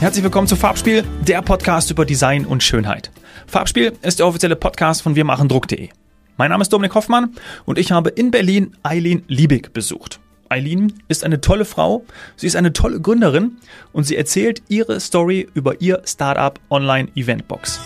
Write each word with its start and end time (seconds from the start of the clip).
Herzlich 0.00 0.22
willkommen 0.22 0.46
zu 0.46 0.54
Farbspiel, 0.54 1.02
der 1.26 1.42
Podcast 1.42 1.90
über 1.90 2.06
Design 2.06 2.46
und 2.46 2.62
Schönheit. 2.62 3.10
Farbspiel 3.48 3.94
ist 4.02 4.20
der 4.20 4.28
offizielle 4.28 4.54
Podcast 4.54 5.02
von 5.02 5.16
wirmachendruck.de. 5.16 5.88
Mein 6.36 6.50
Name 6.50 6.62
ist 6.62 6.72
Dominik 6.72 6.94
Hoffmann 6.94 7.34
und 7.64 7.78
ich 7.78 7.90
habe 7.90 8.10
in 8.10 8.30
Berlin 8.30 8.76
Eileen 8.84 9.24
Liebig 9.26 9.72
besucht. 9.72 10.20
Eileen 10.48 10.92
ist 11.08 11.24
eine 11.24 11.40
tolle 11.40 11.64
Frau, 11.64 12.04
sie 12.36 12.46
ist 12.46 12.54
eine 12.54 12.72
tolle 12.72 13.00
Gründerin 13.00 13.56
und 13.92 14.04
sie 14.04 14.14
erzählt 14.14 14.62
ihre 14.68 15.00
Story 15.00 15.48
über 15.54 15.80
ihr 15.80 16.00
Startup 16.06 16.60
Online 16.70 17.08
Eventbox. 17.16 17.80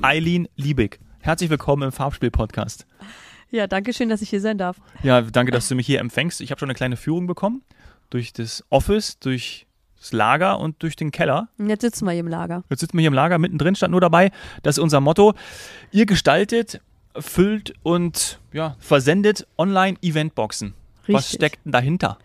Eileen 0.00 0.48
Liebig, 0.56 1.00
herzlich 1.20 1.50
willkommen 1.50 1.82
im 1.82 1.92
Farbspiel-Podcast. 1.92 2.86
Ja, 3.50 3.66
danke 3.66 3.92
schön, 3.92 4.08
dass 4.08 4.22
ich 4.22 4.30
hier 4.30 4.40
sein 4.40 4.56
darf. 4.56 4.78
Ja, 5.02 5.20
danke, 5.20 5.52
dass 5.52 5.68
du 5.68 5.74
mich 5.74 5.86
hier 5.86 6.00
empfängst. 6.00 6.40
Ich 6.40 6.50
habe 6.50 6.58
schon 6.58 6.70
eine 6.70 6.74
kleine 6.74 6.96
Führung 6.96 7.26
bekommen 7.26 7.60
durch 8.10 8.32
das 8.32 8.64
Office, 8.70 9.18
durch 9.18 9.66
das 9.98 10.12
Lager 10.12 10.60
und 10.60 10.82
durch 10.82 10.96
den 10.96 11.10
Keller. 11.10 11.48
Und 11.58 11.70
jetzt 11.70 11.80
sitzen 11.80 12.04
wir 12.04 12.12
hier 12.12 12.20
im 12.20 12.28
Lager. 12.28 12.62
Jetzt 12.68 12.80
sitzen 12.80 12.96
wir 12.98 13.00
hier 13.00 13.08
im 13.08 13.14
Lager, 13.14 13.38
mittendrin 13.38 13.74
stand 13.74 13.92
nur 13.92 14.00
dabei, 14.00 14.30
das 14.62 14.76
ist 14.76 14.82
unser 14.82 15.00
Motto. 15.00 15.34
Ihr 15.92 16.06
gestaltet, 16.06 16.80
füllt 17.18 17.74
und 17.82 18.40
ja, 18.52 18.76
versendet 18.78 19.46
Online-Eventboxen. 19.56 20.74
Was 21.06 21.32
steckt 21.32 21.64
denn 21.64 21.72
dahinter? 21.72 22.18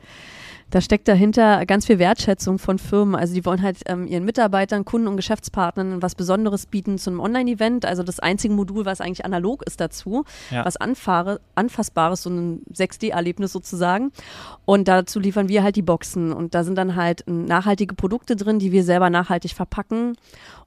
Da 0.72 0.82
steckt 0.82 1.08
dahinter 1.08 1.66
ganz 1.66 1.86
viel 1.88 1.98
Wertschätzung 2.00 2.60
von 2.60 2.78
Firmen. 2.78 3.16
Also 3.16 3.34
die 3.34 3.44
wollen 3.46 3.62
halt 3.62 3.78
ähm, 3.88 4.06
ihren 4.06 4.24
Mitarbeitern, 4.24 4.86
Kunden 4.86 5.08
und 5.08 5.16
Geschäftspartnern 5.16 6.02
was 6.02 6.16
Besonderes 6.16 6.66
bieten 6.68 6.98
zu 6.98 7.10
einem 7.10 7.20
Online-Event. 7.20 7.86
Also 7.86 8.04
das 8.04 8.20
einzige 8.20 8.54
Modul, 8.54 8.86
was 8.86 9.02
eigentlich 9.02 9.26
analog 9.26 9.64
ist 9.66 9.80
dazu, 9.82 10.26
Ja. 10.52 10.64
was 10.66 10.78
anfahre, 10.78 11.42
anfassbares, 11.56 12.24
so 12.24 12.30
ein 12.30 12.62
6D-Erlebnis 12.72 13.52
sozusagen. 13.52 14.12
Und 14.66 14.88
dazu 14.88 15.20
liefern 15.20 15.50
wir 15.50 15.64
halt 15.64 15.76
die 15.76 15.82
Boxen. 15.82 16.32
Und 16.32 16.54
da 16.54 16.64
sind 16.64 16.76
dann 16.78 16.96
halt 16.96 17.24
ähm, 17.28 17.46
nachhaltige 17.46 17.96
Produkte 17.96 18.36
drin, 18.36 18.60
die 18.60 18.72
wir 18.72 18.84
selber 18.84 19.10
nachhaltig 19.10 19.54
verpacken. 19.54 20.16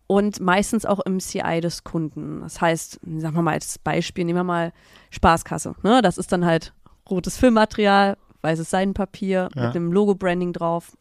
Und 0.08 0.40
meistens 0.40 0.84
auch 0.84 0.98
im 1.00 1.20
CI 1.20 1.60
des 1.62 1.84
Kunden. 1.84 2.40
Das 2.42 2.60
heißt, 2.60 3.00
sagen 3.18 3.34
wir 3.36 3.42
mal 3.42 3.54
als 3.54 3.78
Beispiel, 3.78 4.24
nehmen 4.24 4.40
wir 4.40 4.44
mal 4.44 4.72
Spaßkasse. 5.10 5.74
Ne? 5.82 6.02
Das 6.02 6.18
ist 6.18 6.32
dann 6.32 6.44
halt 6.44 6.74
rotes 7.08 7.36
Filmmaterial, 7.36 8.16
weißes 8.42 8.68
Seidenpapier 8.70 9.48
Ja. 9.54 9.66
mit 9.66 9.76
einem 9.76 9.92
Logo-Branding 9.92 10.52
drauf. 10.52 10.96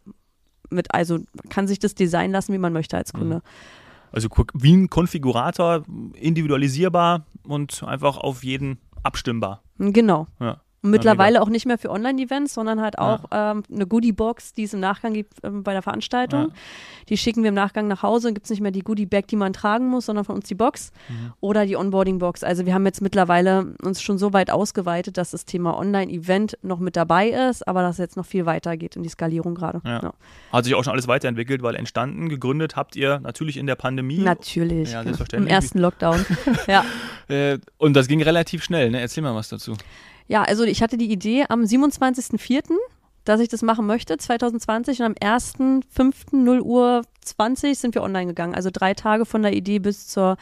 Mit, 0.70 0.94
also 0.94 1.20
kann 1.50 1.68
sich 1.68 1.80
das 1.80 1.96
design 1.96 2.32
lassen, 2.32 2.54
wie 2.54 2.58
man 2.58 2.72
möchte 2.74 2.96
als 2.98 3.12
Kunde. 3.14 3.42
Also 4.14 4.30
wie 4.54 4.74
ein 4.76 4.90
Konfigurator, 4.90 5.84
individualisierbar 6.14 7.26
und 7.48 7.84
einfach 7.84 8.18
auf 8.18 8.44
jeden 8.44 8.78
abstimmbar. 9.04 9.64
Genau. 9.78 10.28
Ja. 10.40 10.62
Und 10.84 10.90
mittlerweile 10.90 11.42
auch 11.42 11.50
nicht 11.50 11.66
mehr 11.68 11.78
für 11.78 11.92
Online-Events, 11.92 12.56
sondern 12.56 12.82
halt 12.82 12.96
Ja. 12.98 13.02
auch 13.16 13.26
ähm, 13.32 13.64
eine 13.72 13.86
Goodie-Box, 13.86 14.54
die 14.54 14.64
es 14.64 14.74
im 14.74 14.80
Nachgang 14.80 15.14
gibt 15.14 15.34
ähm, 15.44 15.62
bei 15.64 15.74
der 15.74 15.82
Veranstaltung. 15.84 16.48
Ja. 16.50 16.54
Die 17.10 17.18
schicken 17.18 17.44
wir 17.44 17.50
im 17.50 17.56
Nachgang 17.56 17.88
nach 17.88 18.02
Hause. 18.02 18.34
Gibt 18.34 18.46
es 18.46 18.50
nicht 18.50 18.62
mehr 18.62 18.72
die 18.72 18.82
Goodie-Bag, 18.82 19.28
die 19.28 19.36
man 19.36 19.54
tragen 19.54 19.88
muss, 19.88 20.08
sondern 20.08 20.26
von 20.26 20.36
uns 20.36 20.48
die 20.48 20.56
Box 20.56 20.92
Mhm. 21.10 21.34
oder 21.40 21.66
die 21.68 21.76
Onboarding-Box. 21.76 22.44
Also 22.44 22.66
wir 22.66 22.74
haben 22.74 22.86
jetzt 22.86 23.02
mittlerweile 23.02 23.74
uns 23.84 24.02
schon 24.02 24.18
so 24.18 24.34
weit 24.34 24.50
ausgeweitet, 24.50 25.18
dass 25.18 25.32
das 25.32 25.46
Thema 25.46 25.78
Online-Event 25.78 26.58
noch 26.64 26.80
mit 26.80 26.96
dabei 26.96 27.30
ist, 27.30 27.68
aber 27.68 27.82
dass 27.84 27.96
es 27.96 28.00
jetzt 28.00 28.18
noch 28.18 28.26
viel 28.26 28.46
weiter 28.48 28.76
geht 28.76 28.96
in 28.96 29.04
die 29.04 29.10
Skalierung 29.10 29.54
gerade. 29.54 29.82
Ja. 29.86 30.14
Hat 30.52 30.66
sich 30.66 30.74
auch 30.74 30.84
schon 30.84 30.94
alles 30.94 31.08
weiterentwickelt, 31.08 31.62
weil 31.62 31.76
entstanden, 31.76 32.28
gegründet 32.30 32.76
habt 32.76 32.96
ihr 32.96 33.20
natürlich 33.20 33.58
in 33.58 33.68
der 33.68 33.76
Pandemie. 33.76 34.18
Natürlich. 34.18 34.92
Ja, 34.94 35.00
Im 35.02 35.06
selbstverständlich. 35.06 35.54
ersten 35.54 35.78
Lockdown. 35.80 36.26
ja. 36.68 36.84
Äh, 37.28 37.60
und 37.78 37.94
das 37.96 38.08
ging 38.08 38.22
relativ 38.24 38.64
schnell, 38.64 38.90
ne? 38.90 39.00
Erzähl 39.00 39.22
mal 39.24 39.36
was 39.36 39.50
dazu. 39.50 39.76
Ja, 40.32 40.44
also 40.44 40.64
ich 40.64 40.82
hatte 40.82 40.98
die 40.98 41.12
Idee 41.12 41.44
am 41.50 41.64
27.04., 41.64 42.72
dass 43.26 43.42
ich 43.42 43.50
das 43.50 43.64
machen 43.64 43.86
möchte, 43.86 44.16
2020 44.18 45.02
und 45.02 45.06
am 45.06 45.14
1.05. 45.14 46.62
Uhr 46.62 47.02
20 47.20 47.78
sind 47.78 47.96
wir 47.96 48.02
online 48.02 48.28
gegangen. 48.28 48.56
Also 48.56 48.70
drei 48.72 48.94
Tage 48.94 49.26
von 49.26 49.42
der 49.42 49.52
Idee 49.52 49.80
bis 49.80 50.08
zur 50.08 50.38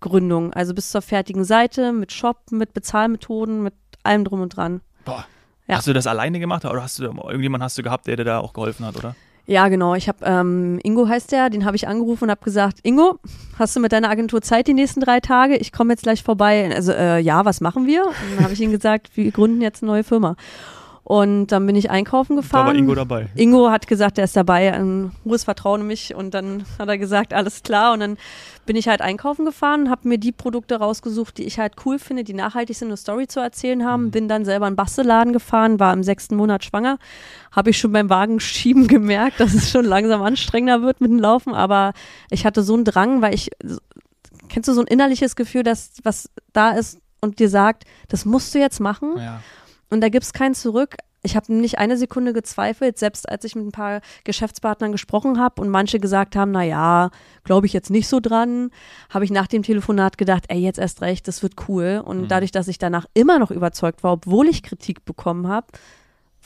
Gründung. 0.00 0.54
Also 0.54 0.72
bis 0.72 0.90
zur 0.90 1.02
fertigen 1.02 1.44
Seite 1.44 1.92
mit 1.92 2.10
Shop, 2.10 2.52
mit 2.52 2.72
Bezahlmethoden, 2.72 3.62
mit 3.62 3.74
allem 4.02 4.24
drum 4.24 4.40
und 4.40 4.56
dran. 4.56 4.80
Boah. 5.04 5.26
Ja. 5.68 5.76
Hast 5.76 5.88
du 5.88 5.92
das 5.92 6.06
alleine 6.06 6.40
gemacht 6.40 6.64
oder 6.64 6.82
hast 6.82 6.98
du 6.98 7.04
irgendjemanden 7.04 7.64
hast 7.64 7.76
du 7.76 7.82
gehabt, 7.82 8.06
der 8.06 8.16
dir 8.16 8.24
da 8.24 8.38
auch 8.38 8.54
geholfen 8.54 8.86
hat, 8.86 8.96
oder? 8.96 9.14
Ja, 9.46 9.68
genau. 9.68 9.94
Ich 9.94 10.08
habe 10.08 10.18
ähm, 10.24 10.80
Ingo 10.82 11.06
heißt 11.06 11.30
der, 11.30 11.50
den 11.50 11.66
habe 11.66 11.76
ich 11.76 11.86
angerufen 11.86 12.24
und 12.24 12.30
habe 12.30 12.42
gesagt, 12.42 12.78
Ingo, 12.82 13.18
hast 13.58 13.76
du 13.76 13.80
mit 13.80 13.92
deiner 13.92 14.08
Agentur 14.08 14.40
Zeit 14.40 14.66
die 14.66 14.74
nächsten 14.74 15.00
drei 15.00 15.20
Tage? 15.20 15.56
Ich 15.56 15.70
komme 15.70 15.92
jetzt 15.92 16.04
gleich 16.04 16.22
vorbei. 16.22 16.70
Also 16.74 16.92
äh, 16.92 17.18
ja, 17.18 17.44
was 17.44 17.60
machen 17.60 17.86
wir? 17.86 18.06
Und 18.06 18.14
dann 18.34 18.44
habe 18.44 18.54
ich 18.54 18.60
ihm 18.60 18.70
gesagt, 18.70 19.10
wir 19.14 19.30
gründen 19.32 19.60
jetzt 19.60 19.82
eine 19.82 19.92
neue 19.92 20.04
Firma. 20.04 20.36
Und 21.04 21.48
dann 21.48 21.66
bin 21.66 21.76
ich 21.76 21.90
einkaufen 21.90 22.34
Da 22.34 22.40
gefahren. 22.40 22.66
war 22.68 22.74
Ingo 22.74 22.94
dabei. 22.94 23.28
Ingo 23.34 23.70
hat 23.70 23.86
gesagt, 23.86 24.16
er 24.16 24.24
ist 24.24 24.36
dabei, 24.36 24.72
ein 24.72 25.12
hohes 25.24 25.44
Vertrauen 25.44 25.82
in 25.82 25.86
mich. 25.86 26.14
Und 26.14 26.32
dann 26.32 26.64
hat 26.78 26.88
er 26.88 26.96
gesagt, 26.96 27.34
alles 27.34 27.62
klar. 27.62 27.92
Und 27.92 28.00
dann 28.00 28.16
bin 28.64 28.74
ich 28.76 28.88
halt 28.88 29.02
einkaufen 29.02 29.44
gefahren, 29.44 29.90
habe 29.90 30.08
mir 30.08 30.16
die 30.16 30.32
Produkte 30.32 30.76
rausgesucht, 30.76 31.36
die 31.36 31.44
ich 31.44 31.58
halt 31.58 31.74
cool 31.84 31.98
finde, 31.98 32.24
die 32.24 32.32
nachhaltig 32.32 32.76
sind, 32.76 32.88
eine 32.88 32.96
Story 32.96 33.26
zu 33.26 33.38
erzählen 33.40 33.84
haben, 33.84 34.10
bin 34.10 34.28
dann 34.28 34.46
selber 34.46 34.64
in 34.64 34.68
einen 34.68 34.76
Bastelladen 34.76 35.34
gefahren, 35.34 35.78
war 35.78 35.92
im 35.92 36.02
sechsten 36.02 36.36
Monat 36.36 36.64
schwanger, 36.64 36.98
habe 37.52 37.68
ich 37.68 37.78
schon 37.78 37.92
beim 37.92 38.08
Wagen 38.08 38.40
schieben 38.40 38.86
gemerkt, 38.88 39.40
dass 39.40 39.52
es 39.52 39.70
schon 39.70 39.84
langsam 39.84 40.22
anstrengender 40.22 40.80
wird 40.80 41.02
mit 41.02 41.10
dem 41.10 41.18
Laufen, 41.18 41.52
aber 41.52 41.92
ich 42.30 42.46
hatte 42.46 42.62
so 42.62 42.72
einen 42.72 42.84
Drang, 42.86 43.20
weil 43.20 43.34
ich, 43.34 43.50
kennst 44.48 44.68
du 44.68 44.72
so 44.72 44.80
ein 44.80 44.86
innerliches 44.86 45.36
Gefühl, 45.36 45.62
dass 45.62 45.92
was 46.02 46.30
da 46.54 46.70
ist 46.70 46.98
und 47.20 47.38
dir 47.40 47.50
sagt, 47.50 47.84
das 48.08 48.24
musst 48.24 48.54
du 48.54 48.58
jetzt 48.58 48.80
machen? 48.80 49.14
Ja. 49.18 49.40
Und 49.94 50.00
da 50.02 50.08
gibt 50.10 50.24
es 50.24 50.32
kein 50.34 50.54
Zurück. 50.54 50.96
Ich 51.22 51.36
habe 51.36 51.54
nicht 51.54 51.78
eine 51.78 51.96
Sekunde 51.96 52.34
gezweifelt, 52.34 52.98
selbst 52.98 53.26
als 53.26 53.44
ich 53.44 53.54
mit 53.54 53.64
ein 53.64 53.72
paar 53.72 54.02
Geschäftspartnern 54.24 54.92
gesprochen 54.92 55.40
habe 55.40 55.62
und 55.62 55.70
manche 55.70 55.98
gesagt 55.98 56.36
haben, 56.36 56.50
na 56.50 56.62
ja, 56.62 57.10
glaube 57.44 57.64
ich 57.66 57.72
jetzt 57.72 57.88
nicht 57.88 58.08
so 58.08 58.20
dran, 58.20 58.70
habe 59.08 59.24
ich 59.24 59.30
nach 59.30 59.46
dem 59.46 59.62
Telefonat 59.62 60.18
gedacht, 60.18 60.44
ey, 60.48 60.58
jetzt 60.58 60.78
erst 60.78 61.00
recht, 61.00 61.26
das 61.26 61.42
wird 61.42 61.54
cool. 61.68 62.02
Und 62.04 62.22
Mhm. 62.22 62.28
dadurch, 62.28 62.50
dass 62.52 62.68
ich 62.68 62.76
danach 62.76 63.06
immer 63.14 63.38
noch 63.38 63.50
überzeugt 63.50 64.02
war, 64.02 64.12
obwohl 64.12 64.48
ich 64.48 64.62
Kritik 64.62 65.06
bekommen 65.06 65.48
habe, 65.48 65.66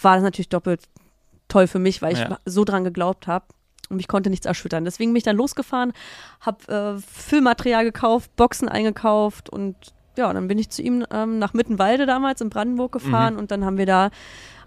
war 0.00 0.14
das 0.14 0.22
natürlich 0.22 0.48
doppelt 0.48 0.82
toll 1.48 1.66
für 1.66 1.80
mich, 1.80 2.00
weil 2.00 2.12
ich 2.12 2.20
Ja. 2.20 2.38
so 2.44 2.64
dran 2.64 2.84
geglaubt 2.84 3.26
habe. 3.26 3.46
Und 3.90 3.96
mich 3.96 4.06
konnte 4.06 4.28
nichts 4.30 4.46
erschüttern. 4.46 4.84
Deswegen 4.84 5.10
bin 5.12 5.16
ich 5.16 5.24
dann 5.24 5.36
losgefahren, 5.36 5.92
habe 6.40 6.96
äh, 6.98 7.00
Füllmaterial 7.00 7.84
gekauft, 7.84 8.36
Boxen 8.36 8.68
eingekauft 8.68 9.48
und 9.48 9.74
ja, 10.18 10.32
dann 10.32 10.48
bin 10.48 10.58
ich 10.58 10.68
zu 10.70 10.82
ihm 10.82 11.04
ähm, 11.10 11.38
nach 11.38 11.54
Mittenwalde 11.54 12.04
damals 12.04 12.40
in 12.40 12.50
Brandenburg 12.50 12.92
gefahren 12.92 13.36
und 13.36 13.50
dann 13.50 13.64
haben 13.64 13.78
wir 13.78 13.86
da 13.86 14.10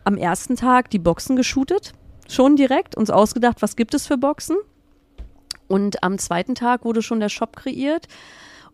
am 0.03 0.17
ersten 0.17 0.55
Tag 0.55 0.89
die 0.89 0.99
Boxen 0.99 1.35
geshootet, 1.35 1.93
schon 2.27 2.55
direkt, 2.55 2.97
uns 2.97 3.11
ausgedacht, 3.11 3.61
was 3.61 3.75
gibt 3.75 3.93
es 3.93 4.07
für 4.07 4.17
Boxen. 4.17 4.57
Und 5.67 6.03
am 6.03 6.17
zweiten 6.17 6.55
Tag 6.55 6.83
wurde 6.83 7.01
schon 7.01 7.19
der 7.19 7.29
Shop 7.29 7.55
kreiert 7.55 8.07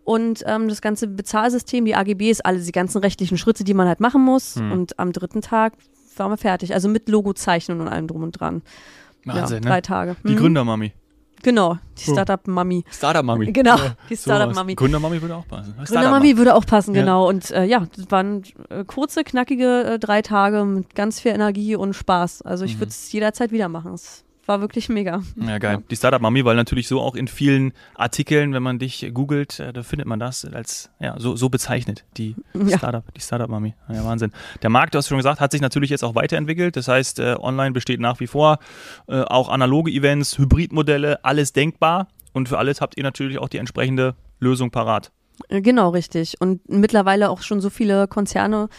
und 0.03 0.43
ähm, 0.47 0.69
das 0.69 0.81
ganze 0.81 1.07
Bezahlsystem, 1.07 1.85
die 1.85 1.95
AGBs, 1.95 2.41
alle 2.41 2.59
die 2.59 2.71
ganzen 2.71 2.99
rechtlichen 2.99 3.37
Schritte, 3.37 3.63
die 3.63 3.73
man 3.73 3.87
halt 3.87 3.99
machen 3.99 4.23
muss. 4.23 4.55
Hm. 4.55 4.71
Und 4.71 4.97
am 4.99 5.11
dritten 5.11 5.41
Tag 5.41 5.73
waren 6.15 6.31
wir 6.31 6.37
fertig, 6.37 6.73
also 6.73 6.87
mit 6.87 7.09
Logozeichnung 7.09 7.81
und 7.81 7.87
allem 7.87 8.07
drum 8.07 8.23
und 8.23 8.39
dran. 8.39 8.61
Wahnsinn, 9.25 9.63
ja, 9.63 9.69
drei 9.69 9.75
ne? 9.75 9.81
Tage. 9.81 10.15
Die 10.23 10.31
Mhm. 10.31 10.37
Gründermami. 10.37 10.93
Genau, 11.43 11.77
die. 11.97 12.11
Startup-Mami. 12.11 12.83
Startup-Mami. 12.91 13.51
Genau, 13.51 13.77
Ja, 13.77 13.95
die. 14.09 14.17
Startup-Mami. 14.17 14.75
Gründermami 14.75 15.21
würde 15.21 15.35
auch 15.35 15.47
passen. 15.47 15.75
Gründermami 15.85 16.37
würde 16.37 16.55
auch 16.55 16.65
passen, 16.65 16.93
Ja. 16.95 17.01
genau. 17.01 17.27
Und 17.27 17.51
äh, 17.51 17.63
ja, 17.65 17.85
das 17.95 18.09
waren 18.11 18.43
äh, 18.69 18.83
kurze, 18.85 19.23
knackige 19.23 19.83
äh, 19.83 19.99
drei 19.99 20.21
Tage 20.21 20.65
mit 20.65 20.95
ganz 20.95 21.19
viel 21.19 21.31
Energie 21.31 21.75
und 21.75 21.93
Spaß. 21.93 22.41
Also 22.41 22.65
ich 22.65 22.75
Mhm. 22.75 22.79
würde 22.81 22.89
es 22.89 23.11
jederzeit 23.11 23.51
wieder 23.51 23.69
machen. 23.69 23.93
Es 23.93 24.23
war 24.47 24.61
wirklich 24.61 24.89
mega. 24.89 25.21
Ja, 25.35 25.57
geil. 25.57 25.83
Die 25.89 25.95
Startup-Mami, 25.95 26.45
weil 26.45 26.55
natürlich 26.55 26.87
so 26.87 27.01
auch 27.01 27.15
in 27.15 27.27
vielen 27.27 27.73
Artikeln, 27.95 28.53
wenn 28.53 28.63
man 28.63 28.79
dich 28.79 29.09
googelt, 29.13 29.59
äh, 29.59 29.73
da 29.73 29.83
findet 29.83 30.07
man 30.07 30.19
das 30.19 30.45
als, 30.45 30.89
ja, 30.99 31.15
so, 31.19 31.35
so 31.35 31.49
bezeichnet, 31.49 32.05
die 32.17 32.35
Ja. 32.53 32.77
Startup, 32.77 33.03
die 33.13 33.21
Startup-Mami. 33.21 33.73
Ja, 33.89 34.05
Wahnsinn. 34.05 34.31
Der 34.61 34.69
Markt, 34.69 34.93
du 34.93 34.97
hast 34.97 35.07
schon 35.07 35.17
gesagt, 35.17 35.39
hat 35.39 35.51
sich 35.51 35.61
natürlich 35.61 35.89
jetzt 35.89 36.03
auch 36.03 36.15
weiterentwickelt. 36.15 36.75
Das 36.75 36.87
heißt, 36.87 37.19
äh, 37.19 37.35
online 37.39 37.71
besteht 37.71 37.99
nach 37.99 38.19
wie 38.19 38.27
vor 38.27 38.59
äh, 39.07 39.21
auch 39.21 39.49
analoge 39.49 39.91
Events, 39.91 40.37
Hybridmodelle, 40.37 41.23
alles 41.23 41.53
denkbar. 41.53 42.07
Und 42.33 42.49
für 42.49 42.57
alles 42.57 42.81
habt 42.81 42.97
ihr 42.97 43.03
natürlich 43.03 43.39
auch 43.39 43.49
die 43.49 43.57
entsprechende 43.57 44.15
Lösung 44.39 44.69
parat. 44.71 45.11
Genau, 45.49 45.89
richtig. 45.89 46.35
Und 46.39 46.67
mittlerweile 46.69 47.29
auch 47.29 47.41
schon 47.41 47.61
so 47.61 47.69
viele 47.69 48.07
Konzerne, 48.07 48.69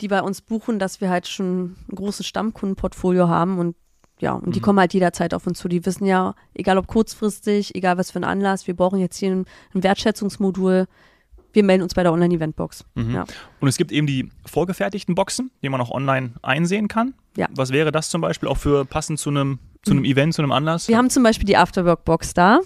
die 0.00 0.08
bei 0.08 0.22
uns 0.22 0.40
buchen, 0.40 0.78
dass 0.78 1.00
wir 1.00 1.10
halt 1.10 1.28
schon 1.28 1.76
ein 1.90 1.94
großes 1.94 2.26
Stammkundenportfolio 2.26 3.28
haben 3.28 3.58
und 3.58 3.76
ja, 4.20 4.32
und 4.34 4.54
die 4.54 4.60
Mhm. 4.60 4.62
kommen 4.64 4.78
halt 4.80 4.94
jederzeit 4.94 5.34
auf 5.34 5.46
uns 5.46 5.58
zu. 5.58 5.68
Die 5.68 5.84
wissen 5.86 6.04
ja, 6.06 6.34
egal 6.54 6.78
ob 6.78 6.86
kurzfristig, 6.86 7.74
egal 7.74 7.98
was 7.98 8.10
für 8.10 8.20
ein 8.20 8.24
Anlass, 8.24 8.66
wir 8.66 8.74
brauchen 8.74 8.98
jetzt 9.00 9.16
hier 9.16 9.32
ein, 9.32 9.46
ein 9.74 9.82
Wertschätzungsmodul. 9.82 10.86
Wir 11.52 11.64
melden 11.64 11.82
uns 11.82 11.94
bei 11.94 12.02
der 12.04 12.12
Online-Event-Box. 12.12 12.84
Mhm. 12.94 13.10
Ja. 13.14 13.24
Und 13.60 13.66
es 13.68 13.76
gibt 13.76 13.90
eben 13.90 14.06
die 14.06 14.30
vorgefertigten 14.46 15.14
Boxen, 15.16 15.50
die 15.62 15.68
man 15.68 15.80
auch 15.80 15.90
online 15.90 16.34
einsehen 16.42 16.86
kann. 16.86 17.14
Ja. 17.36 17.48
Was 17.54 17.70
wäre 17.72 17.90
das 17.90 18.08
zum 18.08 18.20
Beispiel 18.20 18.48
auch 18.48 18.56
für 18.56 18.84
passend 18.84 19.18
zu 19.18 19.30
einem, 19.30 19.58
zu 19.82 19.90
einem 19.92 20.04
Event, 20.04 20.34
zu 20.34 20.42
einem 20.42 20.52
Anlass? 20.52 20.86
Wir 20.86 20.96
haben 20.96 21.10
zum 21.10 21.22
Beispiel 21.24 21.46
die 21.46 21.56
Afterwork-Box 21.56 22.34
da. 22.34 22.60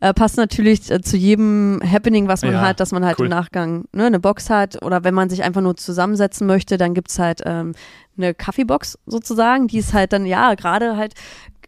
Äh, 0.00 0.14
passt 0.14 0.36
natürlich 0.36 0.90
äh, 0.90 1.00
zu 1.00 1.16
jedem 1.16 1.80
Happening, 1.84 2.28
was 2.28 2.42
man 2.42 2.52
Ja, 2.52 2.60
hat, 2.62 2.80
dass 2.80 2.92
man 2.92 3.04
halt 3.04 3.18
cool. 3.18 3.26
im 3.26 3.30
Nachgang 3.30 3.84
ne, 3.92 4.06
eine 4.06 4.20
Box 4.20 4.50
hat. 4.50 4.82
Oder 4.82 5.04
wenn 5.04 5.14
man 5.14 5.28
sich 5.30 5.42
einfach 5.42 5.60
nur 5.60 5.76
zusammensetzen 5.76 6.46
möchte, 6.46 6.78
dann 6.78 6.94
gibt's 6.94 7.18
halt 7.18 7.42
ähm, 7.44 7.74
eine 8.16 8.34
Kaffeebox 8.34 8.98
sozusagen. 9.06 9.66
Die 9.66 9.78
ist 9.78 9.92
halt 9.92 10.12
dann, 10.12 10.26
ja, 10.26 10.54
gerade 10.54 10.96
halt 10.96 11.14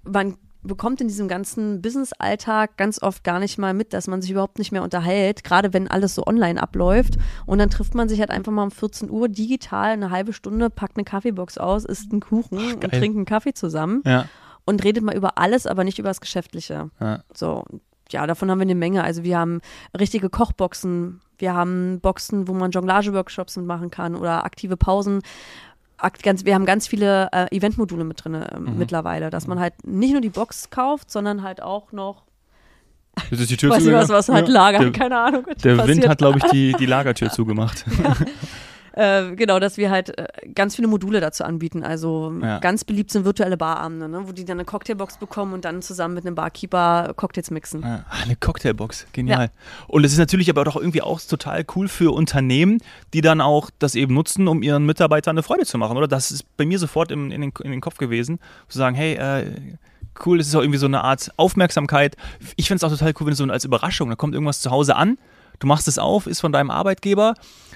man 0.04 0.36
bekommt 0.64 1.00
in 1.00 1.08
diesem 1.08 1.28
ganzen 1.28 1.82
Business-Alltag 1.82 2.76
ganz 2.76 3.02
oft 3.02 3.24
gar 3.24 3.40
nicht 3.40 3.58
mal 3.58 3.74
mit, 3.74 3.92
dass 3.92 4.06
man 4.06 4.22
sich 4.22 4.30
überhaupt 4.30 4.58
nicht 4.58 4.70
mehr 4.70 4.82
unterhält, 4.82 5.44
gerade 5.44 5.72
wenn 5.72 5.88
alles 5.88 6.14
so 6.14 6.24
online 6.26 6.62
abläuft. 6.62 7.16
Und 7.46 7.58
dann 7.58 7.70
trifft 7.70 7.94
man 7.94 8.08
sich 8.08 8.20
halt 8.20 8.30
einfach 8.30 8.52
mal 8.52 8.62
um 8.62 8.70
14 8.70 9.10
Uhr 9.10 9.28
digital 9.28 9.90
eine 9.90 10.10
halbe 10.10 10.32
Stunde, 10.32 10.70
packt 10.70 10.96
eine 10.96 11.04
Kaffeebox 11.04 11.58
aus, 11.58 11.84
isst 11.84 12.12
einen 12.12 12.20
Kuchen 12.20 12.58
Ach, 12.60 12.74
und 12.74 12.90
trinkt 12.92 13.16
einen 13.16 13.24
Kaffee 13.24 13.54
zusammen 13.54 14.02
Ja. 14.06 14.26
Und 14.64 14.84
redet 14.84 15.02
mal 15.02 15.14
über 15.16 15.38
alles, 15.38 15.66
aber 15.66 15.84
nicht 15.84 15.98
über 15.98 16.08
das 16.08 16.20
Geschäftliche. 16.20 16.90
Ja. 17.00 17.22
So, 17.34 17.64
ja, 18.10 18.26
davon 18.26 18.50
haben 18.50 18.58
wir 18.58 18.62
eine 18.64 18.74
Menge. 18.74 19.02
Also 19.04 19.22
wir 19.24 19.38
haben 19.38 19.60
richtige 19.98 20.28
Kochboxen, 20.30 21.20
wir 21.38 21.54
haben 21.54 22.00
Boxen, 22.00 22.46
wo 22.48 22.52
man 22.52 22.70
Jonglage-Workshops 22.70 23.56
mitmachen 23.56 23.90
kann 23.90 24.14
oder 24.14 24.44
aktive 24.44 24.76
Pausen. 24.76 25.22
Akt, 25.96 26.22
ganz, 26.22 26.44
wir 26.44 26.54
haben 26.54 26.66
ganz 26.66 26.86
viele 26.88 27.28
äh, 27.32 27.56
Eventmodule 27.56 28.04
mit 28.04 28.24
drin 28.24 28.34
äh, 28.34 28.58
Mhm. 28.58 28.76
mittlerweile, 28.78 29.30
dass 29.30 29.46
man 29.46 29.60
halt 29.60 29.74
nicht 29.86 30.12
nur 30.12 30.20
die 30.20 30.30
Box 30.30 30.68
kauft, 30.70 31.10
sondern 31.10 31.42
halt 31.42 31.62
auch 31.62 31.92
noch, 31.92 32.24
Jetzt 33.30 33.40
ist 33.40 33.50
die 33.50 33.56
Tür 33.56 33.70
weiß 33.70 33.84
nicht 33.84 33.94
was, 33.94 34.08
was 34.08 34.28
halt 34.28 34.48
Ja. 34.48 34.54
lagert, 34.54 34.94
keine 34.94 35.18
Ahnung. 35.18 35.44
der 35.62 35.76
Wind 35.78 35.86
passiert. 35.86 36.08
hat, 36.08 36.18
glaube 36.18 36.38
ich, 36.38 36.44
die, 36.50 36.72
die 36.78 36.86
Lagertür 36.94 37.30
zugemacht. 37.30 37.84
Äh, 38.94 39.34
genau, 39.36 39.58
dass 39.58 39.76
wir 39.76 39.90
halt 39.90 40.16
äh, 40.18 40.26
ganz 40.54 40.76
viele 40.76 40.88
Module 40.88 41.20
dazu 41.20 41.44
anbieten. 41.44 41.82
Also 41.82 42.32
Ja. 42.42 42.58
ganz 42.58 42.84
beliebt 42.84 43.10
sind 43.10 43.24
virtuelle 43.24 43.56
Barabende, 43.56 44.08
ne? 44.08 44.22
wo 44.26 44.32
die 44.32 44.44
dann 44.44 44.58
eine 44.58 44.64
Cocktailbox 44.64 45.18
bekommen 45.18 45.52
und 45.54 45.64
dann 45.64 45.82
zusammen 45.82 46.14
mit 46.14 46.26
einem 46.26 46.34
Barkeeper 46.34 47.12
Cocktails 47.16 47.50
mixen. 47.50 47.82
Ja, 47.82 48.04
ah, 48.08 48.22
eine 48.22 48.36
Cocktailbox, 48.36 49.06
genial. 49.12 49.50
Und 49.88 50.04
es 50.04 50.12
ist 50.12 50.18
natürlich 50.18 50.50
aber 50.50 50.64
doch 50.64 50.76
irgendwie 50.76 51.02
auch 51.02 51.20
total 51.20 51.64
cool 51.74 51.88
für 51.88 52.12
Unternehmen, 52.14 52.78
die 53.14 53.20
dann 53.20 53.40
auch 53.40 53.70
das 53.78 53.94
eben 53.94 54.14
nutzen, 54.14 54.48
um 54.48 54.62
ihren 54.62 54.84
Mitarbeitern 54.84 55.34
eine 55.34 55.42
Freude 55.42 55.64
zu 55.64 55.78
machen, 55.78 55.96
oder? 55.96 56.08
Das 56.08 56.30
ist 56.30 56.44
bei 56.56 56.66
mir 56.66 56.78
sofort 56.78 57.10
im, 57.10 57.30
in, 57.30 57.40
den, 57.40 57.52
in 57.62 57.70
den 57.70 57.80
Kopf 57.80 57.96
gewesen, 57.96 58.38
zu 58.68 58.78
sagen, 58.78 58.94
hey, 58.94 59.14
äh, 59.14 59.46
cool, 60.26 60.40
es 60.40 60.48
ist 60.48 60.54
auch 60.54 60.60
irgendwie 60.60 60.78
so 60.78 60.86
eine 60.86 61.02
Art 61.02 61.30
Aufmerksamkeit. 61.36 62.16
Ich 62.56 62.68
finde 62.68 62.84
es 62.84 62.84
auch 62.84 62.96
total 62.96 63.12
cool, 63.18 63.26
wenn 63.26 63.32
es 63.32 63.38
so 63.38 63.44
als 63.44 63.64
Überraschung, 63.64 64.10
da 64.10 64.16
kommt 64.16 64.34
irgendwas 64.34 64.60
zu 64.60 64.70
Hause 64.70 64.96
an, 64.96 65.18
du 65.62 65.66
machst 65.66 65.88
es 65.88 65.98
auf, 65.98 66.26
ist 66.26 66.40
von 66.40 66.52
deinem 66.52 66.70
Arbeitgeber 66.70 67.34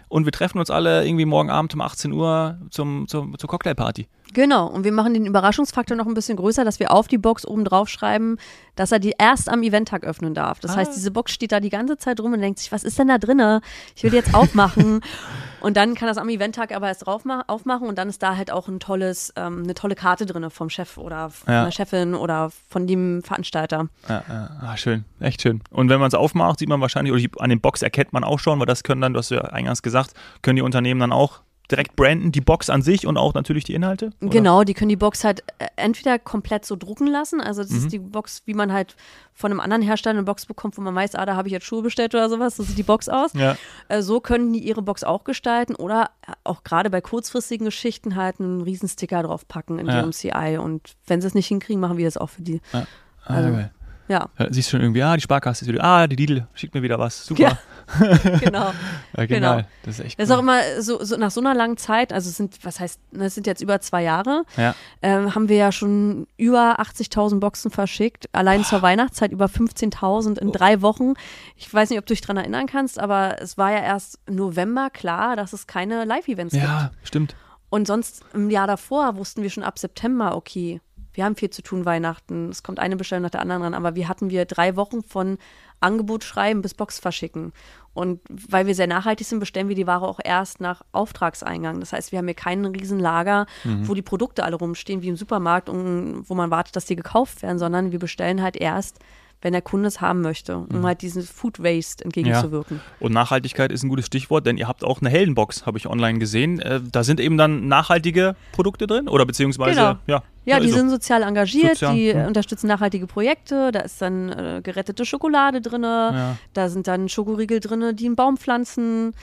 und 0.09 0.25
wir 0.25 0.33
treffen 0.33 0.59
uns 0.59 0.71
alle 0.71 1.07
irgendwie 1.07 1.25
morgen 1.25 1.51
Abend 1.51 1.73
um 1.75 1.81
18 1.81 2.13
Uhr 2.13 2.59
zum, 2.71 3.07
zum, 3.09 3.39
zur 3.39 3.49
Cocktailparty. 3.49 4.09
Genau, 4.35 4.67
und 4.67 4.85
wir 4.85 4.93
machen 4.93 5.15
den 5.15 5.25
Überraschungsfaktor 5.25 5.97
noch 5.97 6.07
ein 6.07 6.15
bisschen 6.15 6.37
größer, 6.37 6.65
dass 6.65 6.81
wir 6.81 6.93
auf 6.93 7.07
die 7.07 7.19
Box 7.19 7.47
oben 7.47 7.65
drauf 7.65 7.89
schreiben, 7.89 8.39
dass 8.77 8.93
er 8.93 8.99
die 9.01 9.15
erst 9.19 9.49
am 9.49 9.63
Eventtag 9.63 10.05
öffnen 10.05 10.33
darf. 10.35 10.61
Das 10.61 10.73
Ah. 10.73 10.77
heißt, 10.77 10.95
diese 10.95 11.11
Box 11.11 11.33
steht 11.33 11.51
da 11.53 11.61
die 11.61 11.71
ganze 11.71 11.97
Zeit 11.97 12.21
rum 12.21 12.33
und 12.33 12.41
denkt 12.41 12.59
sich, 12.61 12.71
was 12.73 12.85
ist 12.85 12.99
denn 12.99 13.09
da 13.09 13.19
drinne? 13.19 13.61
Ich 13.97 14.03
will 14.05 14.11
die 14.11 14.17
jetzt 14.17 14.35
aufmachen. 14.35 15.01
und 15.61 15.77
dann 15.77 15.95
kann 15.95 16.07
das 16.09 16.19
am 16.19 16.29
Eventtag 16.29 16.75
aber 16.75 16.87
erst 16.89 17.07
aufmachen 17.07 17.89
und 17.89 17.97
dann 17.99 18.09
ist 18.09 18.23
da 18.23 18.37
halt 18.37 18.51
auch 18.53 18.69
ein 18.69 18.79
tolles, 18.79 19.33
ähm, 19.37 19.65
eine 19.65 19.75
tolle 19.75 19.95
Karte 19.97 20.27
drinne 20.27 20.51
vom 20.51 20.71
Chef 20.71 20.97
oder 20.99 21.31
von 21.31 21.53
Ja. 21.53 21.65
der 21.65 21.73
Chefin 21.73 22.15
oder 22.15 22.51
von 22.69 22.87
dem 22.87 23.23
Veranstalter. 23.23 23.89
Ja, 24.09 24.23
ja. 24.29 24.51
Ah, 24.61 24.77
schön, 24.77 25.05
echt 25.21 25.43
schön. 25.43 25.63
Und 25.71 25.89
wenn 25.89 25.99
man 25.99 26.09
es 26.09 26.15
aufmacht, 26.15 26.59
sieht 26.59 26.69
man 26.69 26.81
wahrscheinlich, 26.81 27.13
oder 27.13 27.43
an 27.43 27.51
den 27.51 27.61
Box 27.61 27.83
erkennt 27.83 28.13
man 28.13 28.23
auch 28.25 28.39
schon, 28.39 28.59
weil 28.61 28.67
das 28.67 28.83
können 28.83 29.01
dann, 29.01 29.13
du 29.15 29.19
hast 29.19 29.31
ja 29.31 29.41
eingangs 29.41 29.83
gesagt, 29.83 30.13
können 30.43 30.57
die 30.57 30.63
Unternehmen 30.63 31.01
dann 31.01 31.13
auch 31.13 31.41
direkt 31.71 31.97
branden, 31.97 32.33
die 32.33 32.41
Box 32.41 32.71
an 32.71 32.83
sich 32.83 33.07
und 33.07 33.17
auch 33.17 33.35
natürlich 33.35 33.65
die 33.65 33.75
Inhalte? 33.75 34.11
oder? 34.21 34.31
Genau, 34.31 34.63
die 34.65 34.75
können 34.75 34.89
die 34.89 34.97
Box 34.97 35.25
halt 35.25 35.41
äh, 35.59 35.67
entweder 35.77 36.19
komplett 36.19 36.65
so 36.65 36.77
drucken 36.77 37.07
lassen, 37.07 37.41
also 37.41 37.63
das 37.63 37.71
Mhm. 37.73 37.77
ist 37.79 37.93
die 37.93 37.99
Box, 37.99 38.43
wie 38.47 38.55
man 38.55 38.73
halt 38.73 38.97
von 39.35 39.51
einem 39.51 39.61
anderen 39.61 39.83
Hersteller 39.83 40.15
eine 40.17 40.23
Box 40.25 40.47
bekommt, 40.47 40.79
wo 40.79 40.81
man 40.83 40.95
weiß, 40.95 41.15
ah, 41.17 41.27
da 41.27 41.37
habe 41.37 41.49
ich 41.49 41.53
jetzt 41.53 41.67
Schuhe 41.67 41.83
bestellt 41.83 42.15
oder 42.15 42.29
sowas, 42.29 42.57
so 42.57 42.63
sieht 42.63 42.79
die 42.79 42.83
Box 42.83 43.09
aus. 43.09 43.33
Ja, 43.35 43.57
Äh, 43.89 44.03
so 44.03 44.21
können 44.21 44.53
die 44.53 44.61
ihre 44.61 44.83
Box 44.83 45.05
auch 45.05 45.25
gestalten 45.25 45.75
oder 45.75 46.11
auch 46.45 46.65
gerade 46.65 46.89
bei 46.91 47.01
kurzfristigen 47.01 47.65
Geschichten 47.67 48.17
halt 48.17 48.41
einen 48.41 48.61
riesen 48.63 48.89
Sticker 48.89 49.23
draufpacken 49.23 49.79
in 49.79 49.87
Ja. 49.87 49.99
ihrem 50.01 50.13
CI 50.13 50.59
und 50.59 50.95
wenn 51.07 51.21
sie 51.21 51.27
es 51.27 51.35
nicht 51.35 51.47
hinkriegen, 51.49 51.81
machen 51.81 51.99
wir 51.99 52.05
das 52.07 52.17
auch 52.17 52.31
für 52.31 52.43
die. 52.43 52.61
ah, 52.73 52.85
Also- 53.25 53.51
geil. 53.51 53.71
Ja, 54.09 54.29
Ja, 54.39 54.47
siehst 54.51 54.71
schon 54.71 54.81
irgendwie, 54.81 55.03
ah, 55.03 55.17
die 55.17 55.21
Sparkasse 55.23 55.65
ist 55.65 55.69
wieder, 55.69 55.83
ah, 55.83 56.07
die 56.07 56.15
Lidl 56.15 56.47
schickt 56.55 56.73
mir 56.75 56.83
wieder 56.83 56.97
was. 57.01 57.27
Super. 57.27 57.43
Ja. 57.43 57.59
genau. 58.41 58.73
Ja, 59.17 59.27
genial. 59.27 59.67
Das 59.83 59.99
ist 59.99 60.05
echt 60.05 60.19
Das 60.19 60.29
cool. 60.29 60.33
ist 60.33 60.39
auch 60.39 60.43
immer 60.43 60.83
so, 60.83 61.05
so 61.05 61.17
nach 61.17 61.31
so 61.31 61.41
einer 61.41 61.55
langen 61.55 61.77
Zeit, 61.77 62.13
also 62.13 62.29
es 62.29 62.37
sind, 62.37 62.59
was 62.65 62.81
heißt, 62.81 63.01
ne, 63.13 63.27
es 63.27 63.35
sind 63.35 63.47
jetzt 63.47 63.63
über 63.63 63.81
zwei 63.81 64.03
Jahre, 64.03 64.45
ja. 64.57 64.75
ähm, 65.03 65.35
haben 65.35 65.49
wir 65.49 65.57
ja 65.57 65.73
schon 65.73 66.27
über 66.37 66.81
80.000 66.81 67.39
Boxen 67.41 67.71
verschickt. 67.71 68.29
Allein 68.33 68.65
zur 68.65 68.83
Weihnachtszeit 68.83 69.33
über 69.33 69.47
15.000 69.47 70.39
in 70.39 70.53
drei 70.53 70.83
Wochen. 70.83 71.15
Ich 71.57 71.73
weiß 71.73 71.91
nicht, 71.91 71.99
ob 71.99 72.07
du 72.07 72.15
dich 72.15 72.21
dran 72.21 72.37
erinnern 72.37 72.67
kannst, 72.67 72.99
aber 72.99 73.41
es 73.41 73.57
war 73.57 73.71
ja 73.73 73.79
erst 73.79 74.19
November 74.29 74.91
klar, 74.91 75.37
dass 75.37 75.53
es 75.53 75.67
keine 75.67 76.05
Live-Events 76.05 76.53
gibt. 76.53 76.65
ja, 76.65 76.91
stimmt. 77.03 77.35
Und 77.69 77.87
sonst 77.87 78.25
im 78.33 78.51
Jahr 78.51 78.67
davor 78.67 79.17
wussten 79.17 79.43
wir 79.43 79.51
schon 79.51 79.65
ab 79.65 79.79
September, 79.79 80.37
okay, 80.37 80.81
wir 81.17 81.25
haben 81.25 81.35
viel 81.35 81.51
zu 81.51 81.63
tun 81.63 81.85
Weihnachten, 81.85 82.51
es 82.51 82.63
kommt 82.63 82.79
eine 82.79 82.97
Bestellung 82.97 83.23
nach 83.23 83.31
der 83.31 83.41
anderen 83.41 83.63
ran, 83.63 83.75
aber 83.75 83.97
wie 83.97 84.07
hatten 84.07 84.31
wir 84.31 84.45
drei 84.45 84.77
Wochen 84.77 85.03
von 85.03 85.39
Angebot 85.81 86.25
schreiben 86.25 86.63
bis 86.63 86.75
Box 86.75 86.99
verschicken. 86.99 87.53
Und 87.95 88.21
weil 88.29 88.67
wir 88.67 88.75
sehr 88.75 88.87
nachhaltig 88.87 89.27
sind, 89.27 89.41
bestellen 89.41 89.69
wir 89.69 89.75
die 89.75 89.87
Ware 89.87 90.07
auch 90.07 90.21
erst 90.23 90.61
nach 90.61 90.83
Auftragseingang. 90.93 91.81
Das 91.81 91.93
heißt, 91.93 92.13
wir 92.13 92.19
haben 92.19 92.27
hier 92.27 92.35
kein 92.35 92.65
Riesenlager, 92.65 93.47
wo 93.85 93.95
die 93.95 94.03
Produkte 94.03 94.45
alle 94.45 94.57
rumstehen, 94.57 95.01
wie 95.03 95.09
im 95.09 95.17
Supermarkt, 95.17 95.69
und 95.69 96.25
wo 96.27 96.35
man 96.35 96.51
wartet, 96.51 96.77
dass 96.77 96.85
die 96.85 96.97
gekauft 96.97 97.43
werden, 97.43 97.59
sondern 97.59 97.93
wir 97.93 97.99
bestellen 97.99 98.43
halt 98.43 98.57
erst, 98.57 98.99
wenn 99.47 99.53
der 99.53 99.63
Kunde 99.63 99.87
es 99.87 100.01
haben 100.01 100.23
möchte, 100.23 100.57
um 100.57 100.85
halt 100.85 101.03
diesen 101.03 101.23
Food 101.23 101.63
Waste 101.63 102.05
entgegenzuwirken. 102.05 102.81
Und 102.99 103.13
Nachhaltigkeit 103.13 103.71
ist 103.71 103.85
ein 103.85 103.89
gutes 103.89 104.07
Stichwort, 104.07 104.45
denn 104.45 104.59
ihr 104.59 104.67
habt 104.67 104.83
auch 104.83 105.01
eine 105.01 105.09
Heldenbox, 105.09 105.67
habe 105.67 105.79
ich 105.79 105.87
online 105.87 106.19
gesehen. 106.19 106.59
Äh, 106.59 106.81
da 106.91 107.05
sind 107.05 107.21
eben 107.21 107.37
dann 107.37 107.69
nachhaltige 107.69 108.35
Produkte 108.51 108.89
drin 108.89 109.09
oder 109.09 109.25
beziehungsweise, 109.25 109.79
Genau. 109.79 109.97
ja. 110.09 110.23
Ja, 110.47 110.59
die 110.59 110.67
also, 110.67 110.79
sind 110.79 110.91
sozial 110.91 111.23
engagiert, 111.23 111.75
Sozial, 111.75 111.95
die 111.95 112.13
hm. 112.13 112.19
äh, 112.23 112.27
unterstützen 112.27 112.67
nachhaltige 112.67 113.07
Projekte. 113.07 113.71
Da 113.71 113.81
ist 113.81 114.03
dann 114.03 114.31
äh, 114.31 114.61
gerettete 114.65 115.05
Schokolade 115.05 115.61
drin, 115.61 115.85
Ja. 115.85 116.37
da 116.53 116.69
sind 116.69 116.89
dann 116.89 117.09
Schokoriegel 117.09 117.61
drin, 117.61 117.95
die 117.95 118.07
einen 118.07 118.17
Baum 118.17 118.39
pflanzen. 118.39 119.15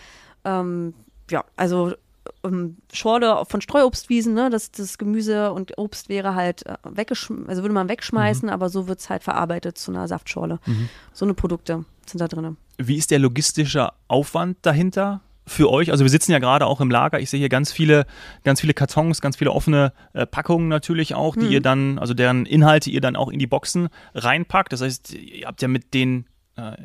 Ähm, 0.46 0.94
ja, 1.32 1.44
also 1.58 1.92
ähm, 2.44 2.78
Schorle 2.92 3.44
von 3.48 3.62
Streuobstwiesen, 3.62 4.34
ne? 4.34 4.50
das, 4.50 4.72
das 4.72 4.98
Gemüse 4.98 5.52
und 5.54 5.78
Obst 5.78 6.10
wäre 6.10 6.36
halt 6.36 6.66
äh, 6.66 6.76
weggeschmissen, 6.84 7.50
also 7.50 7.62
würde 7.64 7.74
man 7.74 7.90
wegschmeißen, 7.90 8.48
Mhm. 8.48 8.54
aber 8.54 8.70
so 8.70 8.88
wird 8.88 9.00
es 9.00 9.10
halt 9.10 9.24
verarbeitet 9.24 9.78
zu 9.78 9.92
einer 9.92 10.08
Saftschorle. 10.08 10.60
So 11.14 11.26
eine 11.26 11.34
Produkte 11.34 11.86
sind 12.06 12.20
da 12.20 12.28
drin. 12.28 12.58
Wie 12.78 12.98
ist 12.98 13.12
der 13.12 13.20
logistische 13.20 13.90
Aufwand 14.08 14.58
dahinter 14.62 15.22
für 15.46 15.70
euch? 15.70 15.92
Also 15.92 16.04
wir 16.06 16.10
sitzen 16.10 16.32
ja 16.32 16.40
gerade 16.40 16.66
auch 16.66 16.82
im 16.82 16.90
Lager. 16.90 17.20
Ich 17.20 17.30
sehe 17.30 17.40
hier 17.40 17.50
ganz 17.50 17.72
viele, 17.72 18.06
ganz 18.44 18.62
viele 18.62 18.74
Kartons, 18.74 19.22
ganz 19.22 19.38
viele 19.38 19.52
offene 19.52 19.94
äh, 20.14 20.26
Packungen 20.26 20.68
natürlich 20.70 21.16
auch, 21.16 21.36
die 21.36 21.48
ihr 21.48 21.62
dann, 21.62 22.00
also 22.00 22.14
deren 22.14 22.46
Inhalte 22.46 22.90
ihr 22.90 23.02
dann 23.02 23.16
auch 23.16 23.30
in 23.30 23.40
die 23.40 23.48
Boxen 23.48 23.90
reinpackt. 24.16 24.74
Das 24.74 24.82
heißt, 24.82 25.14
ihr 25.14 25.48
habt 25.48 25.62
ja 25.62 25.68
mit 25.68 25.94
den 25.94 26.26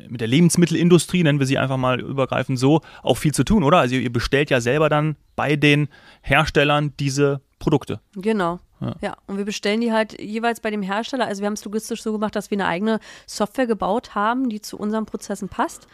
mit 0.07 0.19
der 0.19 0.27
Lebensmittelindustrie, 0.27 1.23
nennen 1.23 1.39
wir 1.39 1.45
sie 1.45 1.57
einfach 1.57 1.77
mal 1.77 1.99
übergreifend 1.99 2.57
so, 2.57 2.81
auch 3.03 3.17
viel 3.17 3.33
zu 3.33 3.43
tun, 3.43 3.63
oder? 3.63 3.77
Also 3.77 3.95
ihr 3.95 4.11
bestellt 4.11 4.49
ja 4.49 4.61
selber 4.61 4.89
dann 4.89 5.15
bei 5.35 5.55
den 5.55 5.89
Herstellern 6.21 6.93
diese 6.99 7.41
Produkte. 7.59 7.99
Genau. 8.15 8.59
Ja. 8.81 8.95
Ja. 9.01 9.17
und 9.27 9.37
wir 9.37 9.43
bestellen 9.43 9.81
die 9.81 9.91
halt 9.91 10.19
jeweils 10.21 10.61
bei 10.61 10.71
dem 10.71 10.81
Hersteller. 10.81 11.27
Also 11.27 11.41
wir 11.41 11.47
haben 11.47 11.53
es 11.53 11.65
logistisch 11.65 12.01
so 12.01 12.13
gemacht, 12.13 12.35
dass 12.35 12.49
wir 12.49 12.55
eine 12.55 12.65
eigene 12.65 12.99
Software 13.27 13.67
gebaut 13.67 14.15
haben, 14.15 14.49
die 14.49 14.61
zu 14.61 14.77
unseren 14.77 15.05
Prozessen 15.05 15.49
passt. 15.49 15.87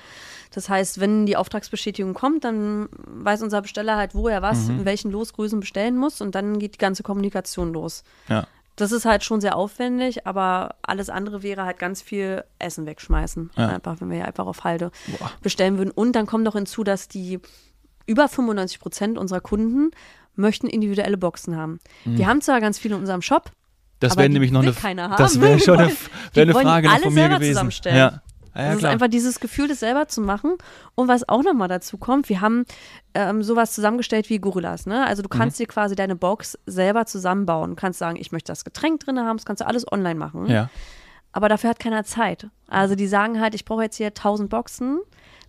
Das 0.51 0.69
heißt, 0.69 0.99
wenn 0.99 1.25
die 1.25 1.35
Auftragsbestätigung 1.35 2.13
kommt, 2.13 2.43
dann 2.43 2.87
weiß 3.07 3.41
unser 3.41 3.61
Besteller 3.63 3.97
halt, 3.97 4.13
wo 4.13 4.27
er 4.27 4.41
was, 4.41 4.69
in 4.69 4.85
welchen 4.85 5.11
Losgrößen 5.11 5.59
bestellen 5.59 5.97
muss 5.97 6.21
und 6.21 6.35
dann 6.35 6.59
geht 6.59 6.75
die 6.75 6.77
ganze 6.77 7.03
Kommunikation 7.03 7.73
los. 7.73 8.03
Ja. 8.29 8.47
Das 8.75 8.91
ist 8.91 9.05
halt 9.05 9.23
schon 9.23 9.39
sehr 9.41 9.55
aufwendig, 9.55 10.27
aber 10.27 10.75
alles 10.81 11.09
andere 11.09 11.43
wäre 11.43 11.63
halt 11.63 11.79
ganz 11.79 12.01
viel 12.01 12.43
Essen 12.59 12.85
wegschmeißen. 12.85 13.51
Ja. 13.55 13.69
Einfach, 13.69 14.01
wenn 14.01 14.09
wir 14.09 14.17
ja 14.17 14.25
einfach 14.25 14.45
auf 14.45 14.63
Halde 14.63 14.91
Boah. 15.17 15.31
bestellen 15.41 15.77
würden. 15.77 15.91
Und 15.91 16.13
dann 16.13 16.25
kommt 16.25 16.43
noch 16.43 16.55
hinzu, 16.55 16.83
dass 16.83 17.07
die 17.07 17.39
über 18.05 18.27
95 18.27 18.79
Prozent 18.79 19.17
unserer 19.17 19.39
Kunden 19.41 19.91
möchten 20.35 20.67
individuelle 20.67 21.17
Boxen 21.17 21.55
haben. 21.55 21.79
Wir 22.03 22.27
haben 22.27 22.41
zwar 22.41 22.59
ganz 22.59 22.77
viele 22.77 22.95
in 22.95 22.99
unserem 23.01 23.21
Shop, 23.21 23.51
Das 24.01 24.17
wäre 24.17 24.27
nämlich 24.29 24.51
noch 24.51 24.61
eine, 24.63 24.73
keiner 24.73 25.15
das 25.17 25.35
haben. 25.35 25.41
wäre 25.41 25.59
schon 25.61 25.79
eine, 25.79 25.91
wär 26.33 26.43
eine 26.43 26.53
Frage 26.53 26.87
noch 26.87 26.93
alle 26.95 27.03
von 27.03 27.13
mir 27.13 27.29
gewesen. 27.29 27.51
zusammenstellen. 27.53 27.97
Ja. 27.97 28.21
Ja, 28.55 28.61
ja, 28.61 28.67
das 28.67 28.75
ist 28.75 28.79
klar. 28.79 28.91
einfach 28.93 29.07
dieses 29.07 29.39
Gefühl, 29.39 29.67
das 29.67 29.79
selber 29.81 30.07
zu 30.07 30.21
machen. 30.21 30.53
Und 30.95 31.07
was 31.07 31.27
auch 31.27 31.43
nochmal 31.43 31.67
dazu 31.67 31.97
kommt, 31.97 32.29
wir 32.29 32.41
haben 32.41 32.65
ähm, 33.13 33.43
sowas 33.43 33.73
zusammengestellt 33.73 34.29
wie 34.29 34.39
Gorillas. 34.39 34.85
Ne? 34.85 35.05
Also 35.05 35.21
du 35.21 35.29
Mhm. 35.31 35.37
kannst 35.39 35.59
dir 35.59 35.67
quasi 35.67 35.95
deine 35.95 36.15
Box 36.15 36.57
selber 36.65 37.05
zusammenbauen. 37.05 37.71
Du 37.71 37.75
kannst 37.75 37.99
sagen, 37.99 38.17
ich 38.17 38.31
möchte 38.31 38.51
das 38.51 38.63
Getränk 38.63 39.01
drin 39.01 39.19
haben, 39.19 39.37
das 39.37 39.45
kannst 39.45 39.61
du 39.61 39.67
alles 39.67 39.89
online 39.91 40.15
machen. 40.15 40.45
ja. 40.47 40.69
Aber 41.31 41.49
dafür 41.49 41.69
hat 41.71 41.79
keiner 41.79 42.05
Zeit. 42.05 42.47
Also 42.69 42.95
die 42.95 43.07
sagen 43.07 43.41
halt, 43.41 43.55
ich 43.55 43.65
brauche 43.65 43.83
jetzt 43.83 43.97
hier 43.97 44.07
1000 44.13 44.49
Boxen 44.49 44.99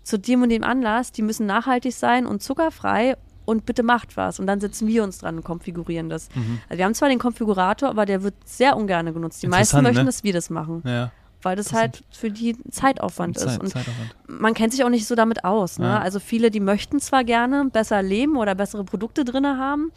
zu 0.02 0.18
dem 0.18 0.42
und 0.42 0.48
dem 0.48 0.64
Anlass, 0.64 1.12
die 1.12 1.22
müssen 1.22 1.46
nachhaltig 1.46 1.94
sein 1.94 2.26
und 2.26 2.42
zuckerfrei 2.42 3.16
und 3.44 3.66
bitte 3.66 3.84
macht 3.84 4.16
was. 4.16 4.40
Und 4.40 4.48
dann 4.48 4.58
setzen 4.60 4.88
wir 4.88 5.04
uns 5.04 5.18
dran 5.18 5.36
und 5.36 5.44
konfigurieren 5.44 6.08
das. 6.08 6.28
Also 6.68 6.78
wir 6.78 6.84
haben 6.86 6.94
zwar 6.94 7.08
den 7.08 7.20
Konfigurator, 7.20 7.88
aber 7.88 8.04
der 8.04 8.24
wird 8.24 8.34
sehr 8.44 8.76
ungern 8.76 9.14
genutzt. 9.14 9.40
Die 9.44 9.46
meisten 9.46 9.80
möchten, 9.82 9.98
ne? 10.00 10.06
dass 10.06 10.24
wir 10.24 10.32
das 10.32 10.50
machen, 10.50 10.82
ja. 10.84 11.12
Weil 11.42 11.56
das 11.56 11.72
halt 11.72 12.02
für 12.10 12.30
die 12.30 12.56
Zeitaufwand 12.70 13.36
ist. 13.36 13.44
Zeit, 13.44 13.60
Und 13.60 13.68
Zeitaufwand. 13.68 14.14
man 14.26 14.54
kennt 14.54 14.72
sich 14.72 14.82
auch 14.84 14.88
nicht 14.88 15.06
so 15.06 15.14
damit 15.14 15.44
aus. 15.44 15.78
Ne? 15.78 15.86
Ja. 15.86 15.98
Also 16.00 16.18
viele, 16.20 16.50
die 16.50 16.60
möchten 16.60 16.98
zwar 17.00 17.24
gerne 17.24 17.66
besser 17.72 18.02
leben 18.02 18.36
oder 18.36 18.54
bessere 18.54 18.84
Produkte 18.84 19.24
drin 19.24 19.46
haben, 19.46 19.92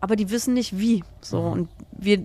aber 0.00 0.16
die 0.16 0.30
wissen 0.30 0.54
nicht 0.54 0.78
wie. 0.78 1.04
So 1.20 1.40
Mhm. 1.42 1.52
und 1.52 1.68
wir 1.92 2.24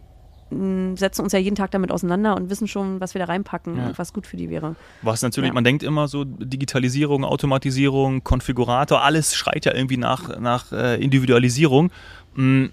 mh, 0.52 0.98
setzen 0.98 1.22
uns 1.24 1.32
ja 1.32 1.40
jeden 1.40 1.56
Tag 1.56 1.72
damit 1.72 1.92
auseinander 1.94 2.36
und 2.36 2.50
wissen 2.50 2.68
schon, 2.68 3.00
was 3.00 3.14
wir 3.14 3.20
da 3.20 3.26
reinpacken 3.26 3.78
Ja. 3.78 3.88
und 3.88 3.98
was 3.98 4.12
gut 4.12 4.28
für 4.28 4.36
die 4.36 4.50
wäre. 4.50 4.76
Was 5.02 5.22
natürlich, 5.22 5.48
Ja. 5.50 5.54
man 5.54 5.64
denkt 5.64 5.82
immer 5.82 6.08
so 6.10 6.26
Digitalisierung, 6.26 7.24
Automatisierung, 7.24 8.24
Konfigurator, 8.26 9.02
alles 9.02 9.34
schreit 9.34 9.64
ja 9.66 9.74
irgendwie 9.74 9.96
nach, 9.98 10.40
nach 10.40 10.72
äh, 10.74 11.02
Individualisierung. 11.02 11.90
Mm, 12.36 12.66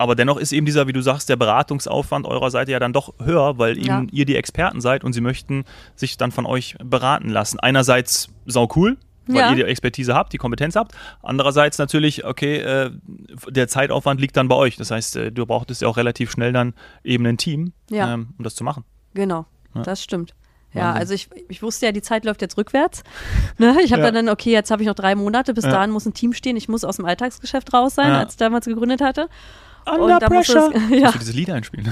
Aber 0.00 0.14
dennoch 0.14 0.38
ist 0.38 0.52
eben 0.52 0.64
dieser, 0.64 0.86
wie 0.86 0.94
du 0.94 1.02
sagst, 1.02 1.28
der 1.28 1.36
Beratungsaufwand 1.36 2.24
eurer 2.26 2.50
Seite 2.50 2.72
ja 2.72 2.78
dann 2.78 2.94
doch 2.94 3.12
höher, 3.22 3.58
weil 3.58 3.76
eben 3.76 3.86
Ja. 3.86 4.02
ihr 4.12 4.24
die 4.24 4.34
Experten 4.34 4.80
seid 4.80 5.04
und 5.04 5.12
sie 5.12 5.20
möchten 5.20 5.64
sich 5.94 6.16
dann 6.16 6.32
von 6.32 6.46
euch 6.46 6.74
beraten 6.82 7.28
lassen. 7.28 7.60
Einerseits 7.60 8.28
sau 8.46 8.66
cool, 8.76 8.96
weil 9.26 9.36
Ja. 9.36 9.50
ihr 9.50 9.56
die 9.56 9.62
Expertise 9.64 10.14
habt, 10.14 10.32
die 10.32 10.38
Kompetenz 10.38 10.74
habt. 10.74 10.92
Andererseits 11.22 11.76
natürlich, 11.76 12.24
okay, 12.24 12.56
äh, 12.60 12.90
der 13.50 13.68
Zeitaufwand 13.68 14.22
liegt 14.22 14.38
dann 14.38 14.48
bei 14.48 14.54
euch. 14.56 14.76
Das 14.76 14.90
heißt, 14.90 15.16
äh, 15.16 15.30
du 15.32 15.44
brauchtest 15.44 15.82
ja 15.82 15.88
auch 15.88 15.98
relativ 15.98 16.30
schnell 16.30 16.54
dann 16.54 16.72
eben 17.04 17.26
ein 17.26 17.36
Team, 17.36 17.74
Ja. 17.90 18.14
ähm, 18.14 18.30
um 18.38 18.42
das 18.44 18.54
zu 18.54 18.64
machen. 18.64 18.84
Genau, 19.12 19.44
Ja. 19.74 19.82
das 19.82 20.02
stimmt. 20.02 20.34
Ja, 20.72 20.82
Wahnsinn. 20.82 21.00
also 21.00 21.14
ich, 21.14 21.28
ich 21.50 21.62
wusste 21.62 21.84
ja, 21.86 21.92
die 21.92 22.00
Zeit 22.00 22.24
läuft 22.24 22.40
jetzt 22.40 22.56
rückwärts. 22.56 23.02
Ne? 23.58 23.76
Ich 23.84 23.92
habe 23.92 24.02
Ja. 24.04 24.10
dann, 24.12 24.30
okay, 24.30 24.52
jetzt 24.52 24.70
habe 24.70 24.82
ich 24.82 24.88
noch 24.88 24.94
drei 24.94 25.14
Monate, 25.14 25.52
bis 25.52 25.64
dahin 25.64 25.90
muss 25.90 26.06
ein 26.06 26.14
Team 26.14 26.32
stehen, 26.32 26.56
ich 26.56 26.68
muss 26.70 26.84
aus 26.84 26.96
dem 26.96 27.04
Alltagsgeschäft 27.04 27.74
raus 27.74 27.96
sein, 27.96 28.12
als 28.12 28.32
ich 28.32 28.38
damals 28.38 28.64
gegründet 28.64 29.02
hatte. 29.02 29.28
Under 29.86 30.18
da 30.18 30.28
muss 30.28 30.46
pressure. 30.46 30.72
es, 30.74 30.90
ja, 30.90 31.00
Musst 31.02 31.14
du 31.14 31.18
diese 31.20 31.32
Lieder 31.32 31.54
einspielen? 31.54 31.90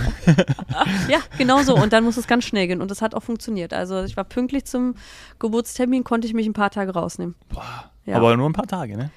ja, 1.09 1.19
genau 1.37 1.63
so. 1.63 1.75
Und 1.75 1.93
dann 1.93 2.05
muss 2.05 2.17
es 2.17 2.27
ganz 2.27 2.45
schnell 2.45 2.67
gehen. 2.67 2.81
Und 2.81 2.91
das 2.91 3.03
hat 3.03 3.15
auch 3.15 3.23
funktioniert. 3.23 3.73
Also 3.73 4.03
ich 4.03 4.17
war 4.17 4.25
pünktlich 4.25 4.65
zum 4.65 4.95
Geburtstermin, 5.39 6.05
konnte 6.05 6.27
ich 6.27 6.35
mich 6.35 6.47
ein 6.47 6.53
paar 6.53 6.71
Tage 6.71 6.93
rausnehmen. 6.93 7.35
Boah. 7.49 7.91
Ja. 8.05 8.17
Aber 8.17 8.37
nur 8.37 8.49
ein 8.49 8.55
paar 8.55 8.67
Tage, 8.67 8.97
ne? 8.97 9.11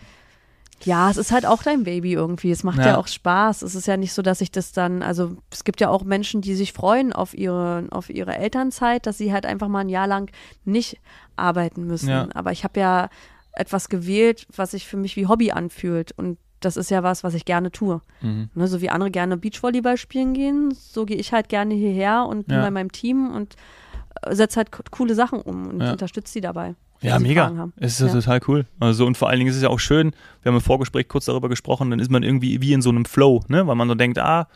Ja, 0.84 1.10
es 1.10 1.18
ist 1.18 1.32
halt 1.32 1.46
auch 1.46 1.64
dein 1.64 1.84
Baby 1.84 2.14
irgendwie. 2.14 2.52
Es 2.52 2.64
macht 2.64 2.80
ja. 2.80 2.88
Ja. 2.88 2.98
auch 2.98 3.08
Spaß. 3.08 3.62
Es 3.62 3.76
ist 3.76 3.88
ja 3.88 3.98
nicht 3.98 4.14
so, 4.14 4.22
dass 4.22 4.42
ich 4.42 4.52
das 4.52 4.72
dann, 4.72 5.04
also 5.04 5.38
es 5.52 5.64
gibt 5.64 5.80
ja 5.80 5.90
auch 5.90 6.04
Menschen, 6.04 6.42
die 6.42 6.56
sich 6.56 6.74
freuen 6.74 7.14
auf 7.14 7.34
ihre, 7.34 7.88
auf 7.92 8.10
ihre 8.10 8.36
Elternzeit, 8.36 9.06
dass 9.06 9.18
sie 9.18 9.32
halt 9.32 9.46
einfach 9.46 9.68
mal 9.68 9.80
ein 9.80 9.90
Jahr 9.90 10.08
lang 10.08 10.32
nicht 10.66 11.00
arbeiten 11.36 11.86
müssen. 11.86 12.10
Ja. 12.10 12.28
Aber 12.34 12.52
ich 12.52 12.64
habe 12.64 12.80
ja 12.80 13.10
etwas 13.54 13.90
gewählt, 13.90 14.48
was 14.56 14.72
sich 14.72 14.88
für 14.88 14.98
mich 14.98 15.16
wie 15.16 15.28
Hobby 15.28 15.52
anfühlt. 15.52 16.14
Und 16.14 16.38
das 16.62 16.78
ist 16.78 16.90
ja 16.92 17.04
was, 17.04 17.24
was 17.24 17.34
ich 17.34 17.46
gerne 17.46 17.72
tue. 17.72 18.02
Mhm. 18.22 18.50
Ne, 18.54 18.68
so 18.68 18.82
wie 18.82 18.90
andere 18.90 19.12
gerne 19.12 19.36
Beachvolleyball 19.38 19.98
spielen 19.98 20.34
gehen, 20.34 20.74
so 20.74 21.06
gehe 21.06 21.18
ich 21.18 21.34
halt 21.34 21.50
gerne 21.50 21.74
hierher 21.74 22.26
und 22.28 22.48
bin 22.48 22.58
Ja. 22.58 22.64
bei 22.64 22.72
meinem 22.72 22.92
Team 22.92 23.30
und 23.36 23.56
äh, 24.24 24.34
setze 24.36 24.58
halt 24.58 24.72
co- 24.72 24.84
coole 24.92 25.16
Sachen 25.16 25.42
um 25.42 25.68
und 25.68 25.82
Ja. 25.82 25.92
unterstütze 25.92 26.32
sie 26.34 26.42
dabei. 26.42 26.76
Ja, 27.02 27.18
mega. 27.18 27.70
Es 27.78 28.00
ist 28.00 28.14
ja. 28.14 28.20
Total 28.22 28.40
cool. 28.48 28.66
Also 28.80 29.08
und 29.08 29.18
vor 29.18 29.28
allen 29.30 29.40
Dingen 29.40 29.50
ist 29.50 29.56
es 29.56 29.64
ja 29.64 29.70
auch 29.70 29.80
schön, 29.80 30.12
wir 30.44 30.52
haben 30.52 30.58
im 30.58 30.62
Vorgespräch 30.62 31.08
kurz 31.08 31.26
darüber 31.26 31.50
gesprochen, 31.50 31.90
dann 31.90 32.00
ist 32.00 32.12
man 32.12 32.22
irgendwie 32.22 32.62
wie 32.62 32.74
in 32.74 32.84
so 32.84 32.92
einem 32.92 33.06
Flow, 33.06 33.42
ne? 33.48 33.66
Weil 33.66 33.76
man 33.76 33.88
so 33.88 33.96
denkt, 33.96 34.20
ah, 34.20 34.48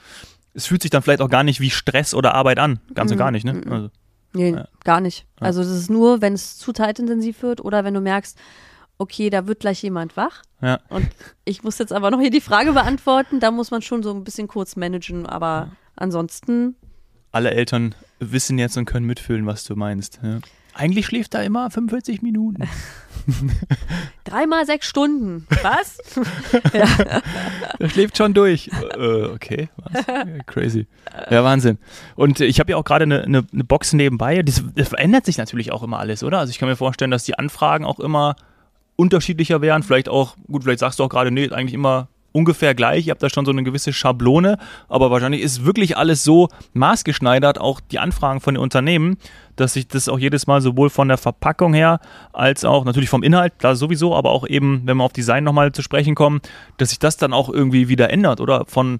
es 0.53 0.67
fühlt 0.67 0.83
sich 0.83 0.91
dann 0.91 1.01
vielleicht 1.01 1.21
auch 1.21 1.29
gar 1.29 1.43
nicht 1.43 1.59
wie 1.59 1.71
Stress 1.71 2.13
oder 2.13 2.35
Arbeit 2.35 2.59
an. 2.59 2.79
Ganz 2.93 3.09
und 3.11 3.15
Mhm, 3.17 3.19
gar 3.19 3.31
nicht, 3.31 3.45
ne? 3.45 3.53
mhm. 3.53 3.71
Also, 3.71 3.89
Nee, 4.37 4.51
Ja. 4.51 4.67
gar 4.83 4.99
nicht. 4.99 5.25
Also 5.39 5.61
das 5.61 5.71
ist 5.71 5.89
nur, 5.89 6.21
wenn 6.21 6.33
es 6.33 6.57
zu 6.57 6.73
zeitintensiv 6.73 7.41
wird 7.41 7.63
oder 7.63 7.83
wenn 7.85 7.93
du 7.93 8.01
merkst, 8.01 8.37
okay, 8.97 9.29
da 9.29 9.47
wird 9.47 9.59
gleich 9.59 9.81
jemand 9.83 10.15
wach. 10.17 10.41
ja. 10.61 10.79
Und 10.89 11.07
ich 11.43 11.63
muss 11.63 11.77
jetzt 11.79 11.93
aber 11.93 12.11
noch 12.11 12.19
hier 12.19 12.31
die 12.31 12.41
Frage 12.41 12.73
beantworten. 12.73 13.39
Da 13.39 13.51
muss 13.51 13.71
man 13.71 13.81
schon 13.81 14.03
so 14.03 14.13
ein 14.13 14.23
bisschen 14.23 14.47
kurz 14.47 14.75
managen, 14.75 15.25
aber 15.25 15.71
ansonsten, 15.95 16.75
Alle 17.31 17.51
Eltern 17.51 17.93
wissen 18.19 18.57
jetzt 18.57 18.77
und 18.77 18.85
können 18.85 19.05
mitfühlen, 19.05 19.45
was 19.45 19.63
du 19.65 19.75
meinst. 19.75 20.19
Ja. 20.23 20.39
Eigentlich 20.73 21.05
schläft 21.05 21.33
er 21.33 21.43
immer 21.43 21.69
45 21.71 22.21
Minuten. 22.21 22.67
dreimal 24.25 24.65
sechs 24.65 24.87
Stunden. 24.87 25.47
Was? 25.63 25.97
Der 27.79 27.89
schläft 27.89 28.17
schon 28.17 28.33
durch. 28.33 28.69
äh, 28.97 29.23
okay, 29.25 29.69
was? 29.77 30.05
Ja, 30.05 30.25
Crazy. 30.45 30.87
Ja, 31.29 31.43
Wahnsinn. 31.43 31.77
Und 32.15 32.39
ich 32.41 32.59
habe 32.59 32.71
ja 32.71 32.77
auch 32.77 32.83
gerade 32.83 33.03
eine, 33.03 33.23
eine, 33.23 33.45
eine 33.51 33.63
Box 33.63 33.93
nebenbei. 33.93 34.41
Das, 34.43 34.63
das 34.75 34.89
verändert 34.89 35.25
sich 35.25 35.37
natürlich 35.37 35.71
auch 35.71 35.83
immer 35.83 35.99
alles, 35.99 36.23
oder? 36.23 36.39
Also 36.39 36.51
ich 36.51 36.59
kann 36.59 36.67
mir 36.69 36.75
vorstellen, 36.75 37.11
dass 37.11 37.23
die 37.23 37.37
Anfragen 37.39 37.85
auch 37.85 37.99
immer 37.99 38.35
unterschiedlicher 38.95 39.61
werden. 39.61 39.83
Vielleicht 39.83 40.09
auch, 40.09 40.35
gut, 40.47 40.63
vielleicht 40.63 40.79
sagst 40.79 40.99
du 40.99 41.03
auch 41.03 41.09
gerade, 41.09 41.31
nee, 41.31 41.49
eigentlich 41.49 41.73
immer 41.73 42.07
ungefähr 42.35 42.75
gleich. 42.75 43.07
Ihr 43.07 43.11
habt 43.11 43.23
da 43.23 43.29
schon 43.29 43.45
so 43.45 43.51
eine 43.51 43.63
gewisse 43.63 43.93
Schablone, 43.93 44.57
aber 44.89 45.09
wahrscheinlich 45.09 45.41
ist 45.41 45.63
wirklich 45.65 45.95
alles 45.97 46.25
so 46.25 46.49
maßgeschneidert, 46.73 47.61
auch 47.61 47.79
die 47.79 47.99
Anfragen 47.99 48.41
von 48.41 48.55
den 48.55 48.61
Unternehmen, 48.61 49.15
dass 49.55 49.71
sich 49.73 49.87
das 49.87 50.09
auch 50.09 50.19
jedes 50.19 50.45
Mal 50.45 50.59
sowohl 50.61 50.89
von 50.89 51.07
der 51.07 51.17
Verpackung 51.17 51.73
her 51.73 52.01
als 52.33 52.65
auch 52.65 52.83
natürlich 52.83 53.09
vom 53.09 53.23
Inhalt, 53.23 53.57
klar 53.57 53.77
sowieso, 53.77 54.13
aber 54.13 54.31
auch 54.31 54.45
eben, 54.45 54.81
wenn 54.85 54.97
wir 54.97 55.05
auf 55.05 55.13
Design 55.13 55.45
nochmal 55.45 55.71
zu 55.71 55.81
sprechen 55.81 56.13
kommen, 56.13 56.41
dass 56.77 56.89
sich 56.89 56.99
das 56.99 57.15
dann 57.15 57.31
auch 57.31 57.47
irgendwie 57.49 57.87
wieder 57.87 58.09
ändert, 58.09 58.41
oder? 58.41 58.65
Von 58.67 58.99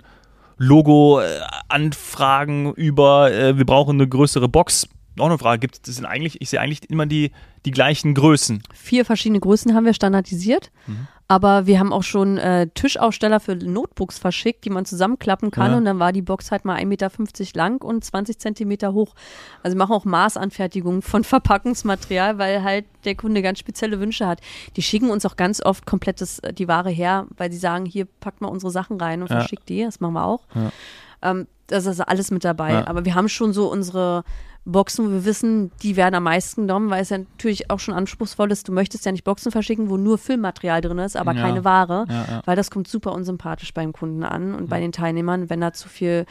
Logo-Anfragen 0.57 2.71
über, 2.73 3.33
äh, 3.33 3.57
wir 3.57 3.65
brauchen 3.65 3.97
eine 3.97 4.07
größere 4.07 4.47
Box. 4.47 4.87
Noch 5.15 5.25
eine 5.27 5.37
Frage, 5.37 5.59
gibt 5.59 5.87
es 5.87 5.95
sind 5.95 6.05
eigentlich, 6.05 6.41
ich 6.41 6.49
sehe 6.49 6.59
eigentlich 6.59 6.89
immer 6.89 7.05
die, 7.05 7.31
die 7.65 7.71
gleichen 7.71 8.13
Größen. 8.13 8.61
Vier 8.73 9.05
verschiedene 9.05 9.39
Größen 9.39 9.73
haben 9.73 9.85
wir 9.85 9.93
standardisiert. 9.93 10.71
Mhm. 10.87 11.07
Aber 11.27 11.65
wir 11.65 11.79
haben 11.79 11.91
auch 11.91 12.03
schon 12.03 12.37
äh, 12.37 12.67
Tischaussteller 12.75 13.39
für 13.39 13.55
Notebooks 13.55 14.19
verschickt, 14.19 14.63
die 14.63 14.69
man 14.69 14.85
zusammenklappen 14.85 15.49
kann. 15.49 15.71
Ja. 15.71 15.77
Und 15.77 15.85
dann 15.85 15.97
war 15.97 16.11
die 16.11 16.21
Box 16.21 16.51
halt 16.51 16.65
mal 16.65 16.77
1,50 16.77 16.85
Meter 16.85 17.09
lang 17.55 17.83
und 17.83 18.05
20 18.05 18.37
Zentimeter 18.37 18.93
hoch. 18.93 19.15
Also 19.63 19.75
wir 19.75 19.79
machen 19.79 19.93
auch 19.93 20.05
Maßanfertigungen 20.05 21.01
von 21.01 21.23
Verpackungsmaterial, 21.65 22.37
weil 22.37 22.61
halt 22.63 22.85
der 23.05 23.15
Kunde 23.15 23.41
ganz 23.41 23.57
spezielle 23.57 23.99
Wünsche 23.99 24.27
hat. 24.27 24.39
Die 24.75 24.83
schicken 24.83 25.09
uns 25.09 25.25
auch 25.25 25.35
ganz 25.35 25.61
oft 25.63 25.87
komplettes 25.87 26.39
äh, 26.39 26.53
die 26.53 26.67
Ware 26.67 26.91
her, 26.91 27.25
weil 27.37 27.51
sie 27.51 27.57
sagen, 27.57 27.87
hier 27.87 28.05
packt 28.05 28.41
mal 28.41 28.49
unsere 28.49 28.71
Sachen 28.71 29.01
rein 29.01 29.23
und 29.23 29.31
Ja. 29.31 29.39
verschickt 29.39 29.67
die. 29.67 29.83
Das 29.83 29.99
machen 29.99 30.13
wir 30.13 30.25
auch. 30.25 30.45
Ja. 30.53 30.71
Ähm, 31.23 31.47
das 31.67 31.87
ist 31.87 31.99
alles 32.01 32.29
mit 32.29 32.43
dabei. 32.43 32.85
Aber 32.87 33.05
wir 33.05 33.15
haben 33.15 33.29
schon 33.29 33.51
so 33.51 33.71
unsere 33.71 34.23
Boxen, 34.65 35.05
wo 35.05 35.11
wir 35.11 35.25
wissen, 35.25 35.71
die 35.83 35.95
werden 35.95 36.15
am 36.15 36.23
meisten 36.23 36.61
genommen, 36.61 36.89
weil 36.89 37.01
es 37.03 37.09
ja 37.09 37.19
natürlich 37.19 37.69
auch 37.69 37.79
schon 37.79 37.93
anspruchsvoll 37.93 38.51
ist. 38.51 38.67
Du 38.67 38.71
möchtest 38.71 39.05
ja 39.05 39.11
nicht 39.11 39.23
Boxen 39.23 39.51
verschicken, 39.51 39.89
wo 39.89 39.97
nur 39.97 40.17
Filmmaterial 40.17 40.81
drin 40.81 40.97
ist, 40.99 41.15
aber 41.15 41.33
Ja. 41.33 41.41
keine 41.41 41.63
Ware, 41.63 42.05
Ja, 42.09 42.25
ja. 42.27 42.41
weil 42.45 42.55
das 42.55 42.71
kommt 42.71 42.87
super 42.87 43.13
unsympathisch 43.13 43.73
beim 43.73 43.93
Kunden 43.93 44.23
an 44.23 44.55
und 44.55 44.67
bei 44.69 44.79
den 44.79 44.91
Teilnehmern, 44.91 45.49
wenn 45.49 45.61
da 45.61 45.71
zu 45.73 45.87
viel 45.87 46.25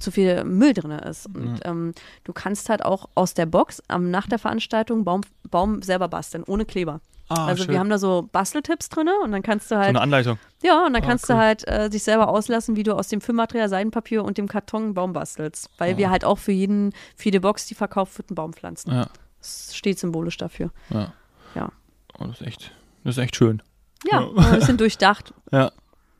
zu 0.00 0.10
viel 0.10 0.42
Müll 0.42 0.72
drin 0.74 0.90
ist. 0.90 1.26
Und 1.26 1.60
ähm, 1.64 1.92
du 2.24 2.32
kannst 2.32 2.68
halt 2.70 2.84
auch 2.84 3.08
aus 3.14 3.34
der 3.34 3.46
Box 3.46 3.80
am 3.86 4.10
nach 4.10 4.26
der 4.26 4.40
Veranstaltung 4.40 5.04
Baum, 5.04 5.20
Baum 5.48 5.80
selber 5.82 6.08
basteln, 6.08 6.42
ohne 6.44 6.64
Kleber. 6.64 7.00
Ah, 7.28 7.46
also 7.46 7.64
schön. 7.64 7.72
wir 7.72 7.78
haben 7.80 7.90
da 7.90 7.98
so 7.98 8.28
Basteltipps 8.30 8.88
drin 8.88 9.08
und 9.24 9.32
dann 9.32 9.42
kannst 9.42 9.70
du 9.70 9.74
so 9.74 9.78
halt 9.78 9.88
eine 9.88 10.00
Anleitung. 10.00 10.38
ja, 10.62 10.86
und 10.86 10.92
dann 10.92 11.02
Ah, 11.02 11.06
kannst 11.06 11.28
cool. 11.28 11.36
du 11.36 11.42
halt 11.42 11.66
äh, 11.66 11.90
dich 11.90 12.02
selber 12.04 12.28
auslassen, 12.28 12.76
wie 12.76 12.82
du 12.84 12.94
aus 12.94 13.08
dem 13.08 13.20
Filmmaterial, 13.20 13.68
Seidenpapier 13.68 14.24
und 14.24 14.38
dem 14.38 14.46
Karton 14.48 14.82
einen 14.84 14.94
Baum 14.94 15.12
bastelst. 15.12 15.68
Weil 15.78 15.94
Ah. 15.94 15.96
wir 15.98 16.10
halt 16.10 16.24
auch 16.24 16.38
für 16.38 16.52
jeden, 16.52 16.92
für 17.16 17.24
jede 17.24 17.40
Box, 17.40 17.66
die 17.66 17.74
verkauft 17.74 18.16
wird, 18.18 18.30
einen 18.30 18.36
Baum 18.36 18.52
pflanzen. 18.52 18.92
Ja, 18.92 19.06
Das 19.40 19.74
steht 19.76 19.98
symbolisch 19.98 20.36
dafür. 20.36 20.70
ja. 20.90 21.12
Ja. 21.54 21.70
Oh, 22.18 22.24
das 22.26 22.40
ist 22.40 22.46
echt, 22.46 22.72
das 23.04 23.16
ist 23.16 23.22
echt 23.22 23.36
schön. 23.36 23.62
Ja, 24.10 24.20
Ja. 24.20 24.28
ein 24.52 24.58
bisschen 24.58 24.76
durchdacht. 24.76 25.32
Ja. 25.52 25.72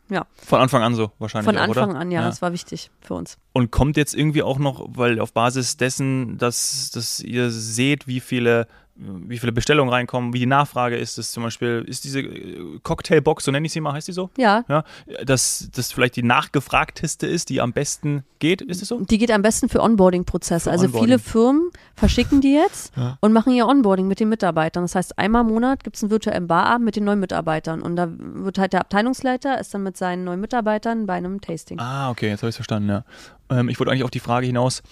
Ja. 0.08 0.24
Von 0.36 0.60
Anfang 0.60 0.82
an 0.84 0.94
so 0.94 1.10
wahrscheinlich. 1.18 1.46
Von 1.46 1.56
auch, 1.58 1.62
Anfang 1.68 1.90
oder? 1.90 1.98
an, 1.98 2.10
ja, 2.12 2.22
das 2.22 2.40
war 2.40 2.52
wichtig 2.52 2.92
für 3.00 3.14
uns. 3.14 3.38
Und 3.52 3.72
kommt 3.72 3.96
jetzt 3.96 4.14
irgendwie 4.14 4.44
auch 4.44 4.58
noch, 4.58 4.86
weil 4.90 5.18
auf 5.18 5.32
Basis 5.32 5.76
dessen, 5.78 6.38
dass, 6.38 6.92
dass 6.92 7.18
ihr 7.18 7.50
seht, 7.50 8.06
wie 8.06 8.20
viele, 8.20 8.68
wie 8.98 9.38
viele 9.38 9.52
Bestellungen 9.52 9.92
reinkommen, 9.92 10.32
wie 10.32 10.38
die 10.38 10.46
Nachfrage 10.46 10.96
ist, 10.96 11.18
das 11.18 11.30
zum 11.30 11.42
Beispiel, 11.42 11.84
ist 11.86 12.04
diese 12.04 12.20
äh, 12.20 12.78
Cocktailbox, 12.82 13.44
so 13.44 13.50
nenne 13.52 13.66
ich 13.66 13.72
sie 13.72 13.80
mal, 13.80 13.92
heißt 13.92 14.08
die 14.08 14.12
so? 14.12 14.30
Ja, 14.38 14.64
Ja, 14.68 14.84
dass 15.24 15.68
das 15.74 15.92
vielleicht 15.92 16.16
die 16.16 16.22
nachgefragteste 16.22 17.26
ist, 17.26 17.50
die 17.50 17.60
am 17.60 17.72
besten 17.72 18.24
geht, 18.38 18.62
ist 18.62 18.80
es 18.82 18.88
so? 18.88 19.00
die 19.00 19.18
geht 19.18 19.30
am 19.30 19.42
besten 19.42 19.68
für 19.68 19.82
Onboarding-Prozess. 19.82 20.64
Für 20.64 20.70
Also 20.70 20.86
Onboarding. 20.86 21.06
viele 21.08 21.18
Firmen 21.18 21.70
verschicken 21.94 22.40
die 22.40 22.54
jetzt 22.54 22.96
Ja. 22.96 23.18
und 23.20 23.32
machen 23.32 23.52
ihr 23.52 23.66
Onboarding 23.66 24.08
mit 24.08 24.18
den 24.20 24.28
Mitarbeitern. 24.30 24.84
Das 24.84 24.94
heißt, 24.94 25.18
einmal 25.18 25.42
im 25.42 25.48
Monat 25.48 25.84
gibt 25.84 25.96
es 25.96 26.02
einen 26.02 26.10
virtuellen 26.10 26.46
Barabend 26.46 26.84
mit 26.86 26.96
den 26.96 27.04
neuen 27.04 27.20
Mitarbeitern. 27.20 27.82
Und 27.82 27.96
da 27.96 28.08
wird 28.18 28.58
halt 28.58 28.72
der 28.72 28.80
Abteilungsleiter, 28.80 29.60
ist 29.60 29.74
dann 29.74 29.82
mit 29.82 29.96
seinen 29.96 30.24
neuen 30.24 30.40
Mitarbeitern 30.40 31.06
bei 31.06 31.14
einem 31.14 31.40
Tasting. 31.42 31.78
Ah, 31.80 32.10
okay, 32.10 32.28
jetzt 32.30 32.40
habe 32.42 32.48
ich 32.48 32.54
es 32.54 32.56
verstanden, 32.56 32.88
ja. 32.88 33.04
Ähm, 33.50 33.68
ich 33.68 33.78
wollte 33.78 33.90
eigentlich 33.92 34.04
auf 34.04 34.10
die 34.10 34.20
Frage 34.20 34.46
hinaus, 34.46 34.82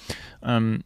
ähm, 0.42 0.82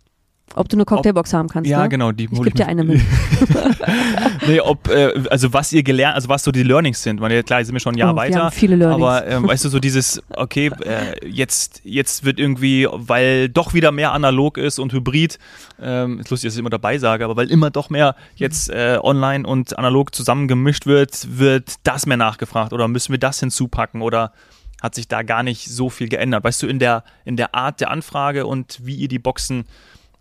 Ob 0.55 0.69
du 0.69 0.77
eine 0.77 0.85
Cocktailbox 0.85 1.33
haben 1.35 1.49
kannst, 1.49 1.71
ja, 1.71 1.83
ne? 1.83 1.89
genau, 1.89 2.11
die 2.13 2.25
Ich 2.25 2.31
hol 2.39 2.45
gebe 2.45 2.57
dir 2.57 2.65
mir- 2.65 2.71
eine 2.71 2.85
mit. 2.85 3.01
nee, 4.47 4.61
ob, 4.61 4.89
äh, 4.89 5.13
also 5.31 5.53
was 5.53 5.73
ihr 5.73 5.83
gelernt, 5.83 6.17
also 6.17 6.29
was 6.29 6.43
so 6.43 6.51
die 6.51 6.63
Learnings 6.63 7.03
sind. 7.03 7.21
Weil 7.21 7.33
ja, 7.33 7.43
klar, 7.43 7.65
sind 7.65 7.75
wir 7.75 7.81
schon 7.81 7.95
ein 7.95 7.99
Jahr 7.99 8.13
Oh, 8.13 8.17
wir 8.17 8.23
weiter. 8.23 8.45
haben 8.45 8.53
viele 8.53 8.77
Learnings. 8.77 9.03
Aber 9.03 9.27
ähm, 9.27 9.47
weißt 9.47 9.65
du, 9.65 9.69
so 9.69 9.79
dieses, 9.79 10.23
okay, 10.35 10.71
äh, 10.85 11.29
jetzt, 11.29 11.81
jetzt 11.85 12.25
wird 12.25 12.39
irgendwie, 12.41 12.89
weil 12.91 13.49
doch 13.49 13.75
wieder 13.75 13.93
mehr 13.93 14.13
analog 14.13 14.59
ist 14.59 14.79
und 14.79 14.93
hybrid, 14.93 15.39
ähm, 15.81 16.19
ist 16.21 16.31
lustig, 16.31 16.49
dass 16.49 16.55
ich 16.55 16.61
immer 16.61 16.71
dabei 16.71 16.99
sage, 16.99 17.25
aber 17.25 17.37
weil 17.37 17.51
immer 17.51 17.71
doch 17.71 17.91
mehr 17.91 18.17
jetzt 18.37 18.71
äh, 18.71 18.99
online 19.03 19.47
und 19.47 19.79
analog 19.79 20.15
zusammengemischt 20.15 20.87
wird, 20.87 21.39
wird 21.39 21.75
das 21.85 22.07
mehr 22.07 22.17
nachgefragt 22.17 22.73
oder 22.73 22.89
müssen 22.89 23.13
wir 23.13 23.19
das 23.19 23.41
hinzupacken 23.41 24.03
oder 24.03 24.33
hat 24.81 24.95
sich 24.95 25.09
da 25.09 25.23
gar 25.23 25.43
nicht 25.43 25.69
so 25.69 25.91
viel 25.91 26.09
geändert? 26.09 26.45
Weißt 26.45 26.63
du, 26.63 26.67
in 26.69 26.79
der, 26.79 27.05
in 27.25 27.37
der 27.37 27.55
Art 27.55 27.81
der 27.81 27.91
Anfrage 27.91 28.47
und 28.47 28.79
wie 28.83 28.95
ihr 28.95 29.09
die 29.09 29.19
Boxen 29.19 29.65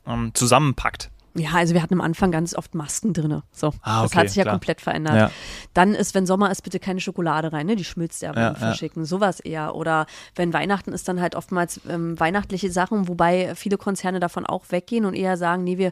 ähm, 0.07 0.31
zusammenpackt? 0.33 1.09
Ja, 1.35 1.51
also 1.53 1.75
wir 1.75 1.83
hatten 1.83 1.93
am 1.93 2.01
Anfang 2.01 2.31
ganz 2.31 2.55
oft 2.55 2.73
Masken 2.73 3.13
drin. 3.13 3.43
So, 3.51 3.71
Ah, 3.83 4.01
das 4.01 4.11
okay, 4.11 4.19
hat 4.21 4.27
sich 4.29 4.37
ja 4.37 4.43
klar. 4.43 4.53
komplett 4.55 4.81
verändert. 4.81 5.15
Ja. 5.15 5.31
Dann 5.75 5.93
ist, 5.93 6.15
wenn 6.15 6.25
Sommer 6.25 6.49
ist, 6.49 6.63
bitte 6.63 6.79
keine 6.79 6.99
Schokolade 6.99 7.53
rein, 7.53 7.67
ne? 7.67 7.75
Die 7.75 7.83
schmilzt 7.83 8.23
ja 8.23 8.31
beim 8.31 8.41
Ja, 8.41 8.49
ja. 8.53 8.55
Verschicken. 8.55 9.05
Sowas 9.05 9.39
eher. 9.39 9.75
Oder 9.75 10.07
wenn 10.35 10.51
Weihnachten 10.51 10.93
ist, 10.93 11.07
dann 11.07 11.21
halt 11.21 11.35
oftmals 11.35 11.79
ähm, 11.87 12.19
weihnachtliche 12.19 12.71
Sachen, 12.71 13.07
wobei 13.07 13.53
viele 13.53 13.77
Konzerne 13.77 14.19
davon 14.19 14.47
auch 14.47 14.65
weggehen 14.69 15.05
und 15.05 15.13
eher 15.13 15.37
sagen, 15.37 15.63
nee, 15.63 15.77
wir 15.77 15.91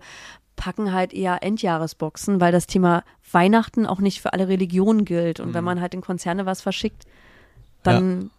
packen 0.55 0.91
halt 0.93 1.13
eher 1.13 1.43
Endjahresboxen, 1.43 2.41
weil 2.41 2.51
das 2.51 2.65
Thema 2.65 3.03
Weihnachten 3.31 3.86
auch 3.86 4.00
nicht 4.00 4.22
für 4.22 4.34
alle 4.34 4.48
Religionen 4.48 5.05
gilt. 5.05 5.39
Und 5.39 5.53
wenn 5.53 5.62
Mhm. 5.63 5.65
man 5.65 5.81
halt 5.81 5.93
in 5.93 6.01
Konzerne 6.01 6.48
was 6.48 6.62
verschickt, 6.62 7.03
dann 7.84 8.31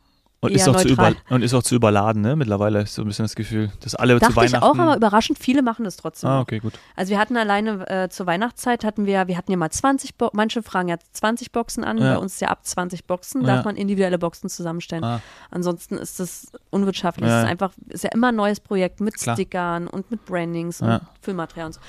Und 0.47 0.53
ist, 0.53 0.69
auch 0.69 0.77
zu 0.77 1.35
und 1.35 1.43
ist 1.43 1.55
auch 1.55 1.63
zu 1.63 1.75
überladen, 1.75 2.23
ne? 2.23 2.37
Mittlerweile 2.37 2.81
ist 2.83 2.95
so 2.95 3.03
ein 3.03 3.09
bisschen 3.09 3.25
das 3.25 3.35
Gefühl, 3.35 3.71
dass 3.81 3.95
alle 3.95 4.15
zu 4.15 4.21
dachte 4.21 4.33
ich 4.33 4.37
Weihnachten. 4.53 4.65
auch, 4.65 4.79
aber 4.79 4.97
überraschend 4.97 5.39
viele 5.39 5.63
machen 5.63 5.85
das 5.85 5.97
trotzdem. 5.97 6.31
ah, 6.31 6.41
okay, 6.41 6.59
gut. 6.59 6.73
Also 6.97 7.11
wir 7.11 7.19
hatten 7.19 7.37
alleine 7.37 7.89
äh, 7.89 8.09
zur 8.09 8.27
Weihnachtszeit 8.27 8.85
hatten 8.85 9.07
wir, 9.07 9.27
wir 9.29 9.37
hatten 9.37 9.51
ja 9.51 9.57
mal 9.57 9.71
20, 9.71 10.17
Bo 10.17 10.31
manche 10.33 10.63
fragen 10.63 10.89
ja 10.89 10.97
20 11.13 11.53
Boxen 11.53 11.85
an, 11.85 11.99
Ja. 11.99 12.15
bei 12.15 12.19
uns 12.19 12.35
ist 12.35 12.41
ja 12.41 12.49
ab 12.49 12.61
20 12.65 13.07
Boxen, 13.07 13.43
Ja. 13.43 13.57
darf 13.57 13.65
man 13.65 13.77
individuelle 13.77 14.19
Boxen 14.19 14.49
zusammenstellen. 14.49 15.05
Ah. 15.05 15.21
Ansonsten 15.51 15.97
ist 15.97 16.21
das 16.21 16.53
unwirtschaftlich. 16.71 17.29
Ja. 17.29 17.39
Es 17.39 17.45
ist 17.45 17.51
einfach, 17.51 17.73
ist 17.89 18.05
ja 18.05 18.11
immer 18.13 18.29
ein 18.29 18.37
neues 18.37 18.61
Projekt 18.61 19.01
mit 19.01 19.15
Klar. 19.15 19.37
Stickern 19.37 19.87
und 19.89 20.11
mit 20.11 20.25
Brandings 20.25 20.81
und 20.81 21.01
Füllmaterial 21.21 21.67
und 21.67 21.73
so. 21.75 21.81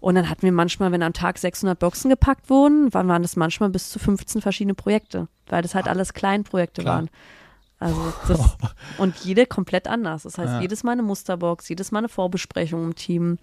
Und 0.00 0.14
dann 0.14 0.30
hatten 0.30 0.42
wir 0.42 0.52
manchmal, 0.52 0.92
wenn 0.92 1.02
am 1.02 1.12
Tag 1.12 1.36
600 1.36 1.78
Boxen 1.78 2.08
gepackt 2.08 2.48
wurden, 2.48 2.92
waren, 2.94 3.06
waren 3.08 3.20
das 3.20 3.36
manchmal 3.36 3.68
bis 3.68 3.90
zu 3.90 3.98
15 3.98 4.40
verschiedene 4.40 4.72
Projekte, 4.74 5.28
weil 5.48 5.60
das 5.60 5.74
halt 5.74 5.88
alles 5.88 6.14
Kleinprojekte 6.14 6.80
Ah. 6.80 6.84
Klar. 6.84 6.94
waren. 6.96 7.10
Also 7.80 8.12
das, 8.28 8.56
und 8.98 9.16
jede 9.24 9.46
komplett 9.46 9.88
anders. 9.88 10.22
Das 10.22 10.38
heißt, 10.38 10.52
Ja. 10.54 10.60
jedes 10.60 10.84
Mal 10.84 10.92
eine 10.92 11.02
Musterbox, 11.02 11.68
jedes 11.68 11.90
Mal 11.92 11.98
eine 12.00 12.08
Vorbesprechung 12.08 12.84
im 12.84 12.94
Team. 12.94 13.38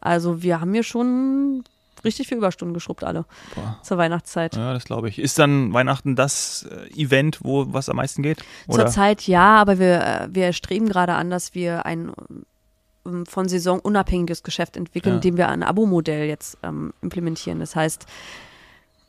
Also 0.00 0.42
wir 0.42 0.60
haben 0.60 0.72
hier 0.72 0.82
schon 0.82 1.62
richtig 2.04 2.28
viel 2.28 2.38
Überstunden 2.38 2.74
geschrubbt 2.74 3.02
alle 3.04 3.24
Boah. 3.54 3.78
zur 3.82 3.98
Weihnachtszeit. 3.98 4.54
Ja, 4.56 4.72
das 4.72 4.84
glaube 4.84 5.08
ich. 5.08 5.18
Ist 5.18 5.38
dann 5.38 5.72
Weihnachten 5.72 6.14
das 6.16 6.66
äh, 6.70 6.88
Event, 7.00 7.38
wo 7.42 7.66
was 7.72 7.88
am 7.88 7.96
meisten 7.96 8.22
geht? 8.22 8.44
Oder? 8.68 8.86
Zurzeit 8.86 9.26
ja, 9.26 9.56
aber 9.56 9.78
wir, 9.78 10.00
äh, 10.00 10.28
wir 10.30 10.52
streben 10.52 10.88
gerade 10.88 11.14
an, 11.14 11.30
dass 11.30 11.54
wir 11.54 11.84
ein 11.86 12.12
ähm, 13.04 13.26
von 13.26 13.48
Saison 13.48 13.80
unabhängiges 13.80 14.42
Geschäft 14.42 14.76
entwickeln, 14.76 15.14
Ja. 15.14 15.16
indem 15.16 15.36
wir 15.36 15.48
ein 15.48 15.62
Abo-Modell 15.62 16.26
jetzt 16.28 16.58
ähm, 16.62 16.92
implementieren. 17.02 17.60
Das 17.60 17.74
heißt, 17.74 18.06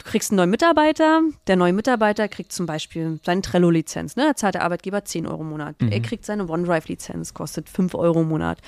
kriegst 0.07 0.31
einen 0.31 0.37
neuen 0.37 0.49
Mitarbeiter, 0.49 1.21
der 1.45 1.55
neue 1.55 1.73
Mitarbeiter 1.73 2.27
kriegt 2.27 2.51
zum 2.51 2.65
Beispiel 2.65 3.19
seine 3.23 3.41
Trello-Lizenz, 3.41 4.15
ne? 4.15 4.25
da 4.27 4.35
zahlt 4.35 4.55
der 4.55 4.63
Arbeitgeber 4.63 5.05
10 5.05 5.27
Euro 5.27 5.41
im 5.41 5.49
Monat. 5.49 5.79
Mhm. 5.81 5.91
Er 5.91 5.99
kriegt 5.99 6.25
seine 6.25 6.49
OneDrive-Lizenz, 6.49 7.33
kostet 7.33 7.69
5 7.69 7.93
Euro 7.93 8.21
im 8.21 8.29
Monat. 8.29 8.59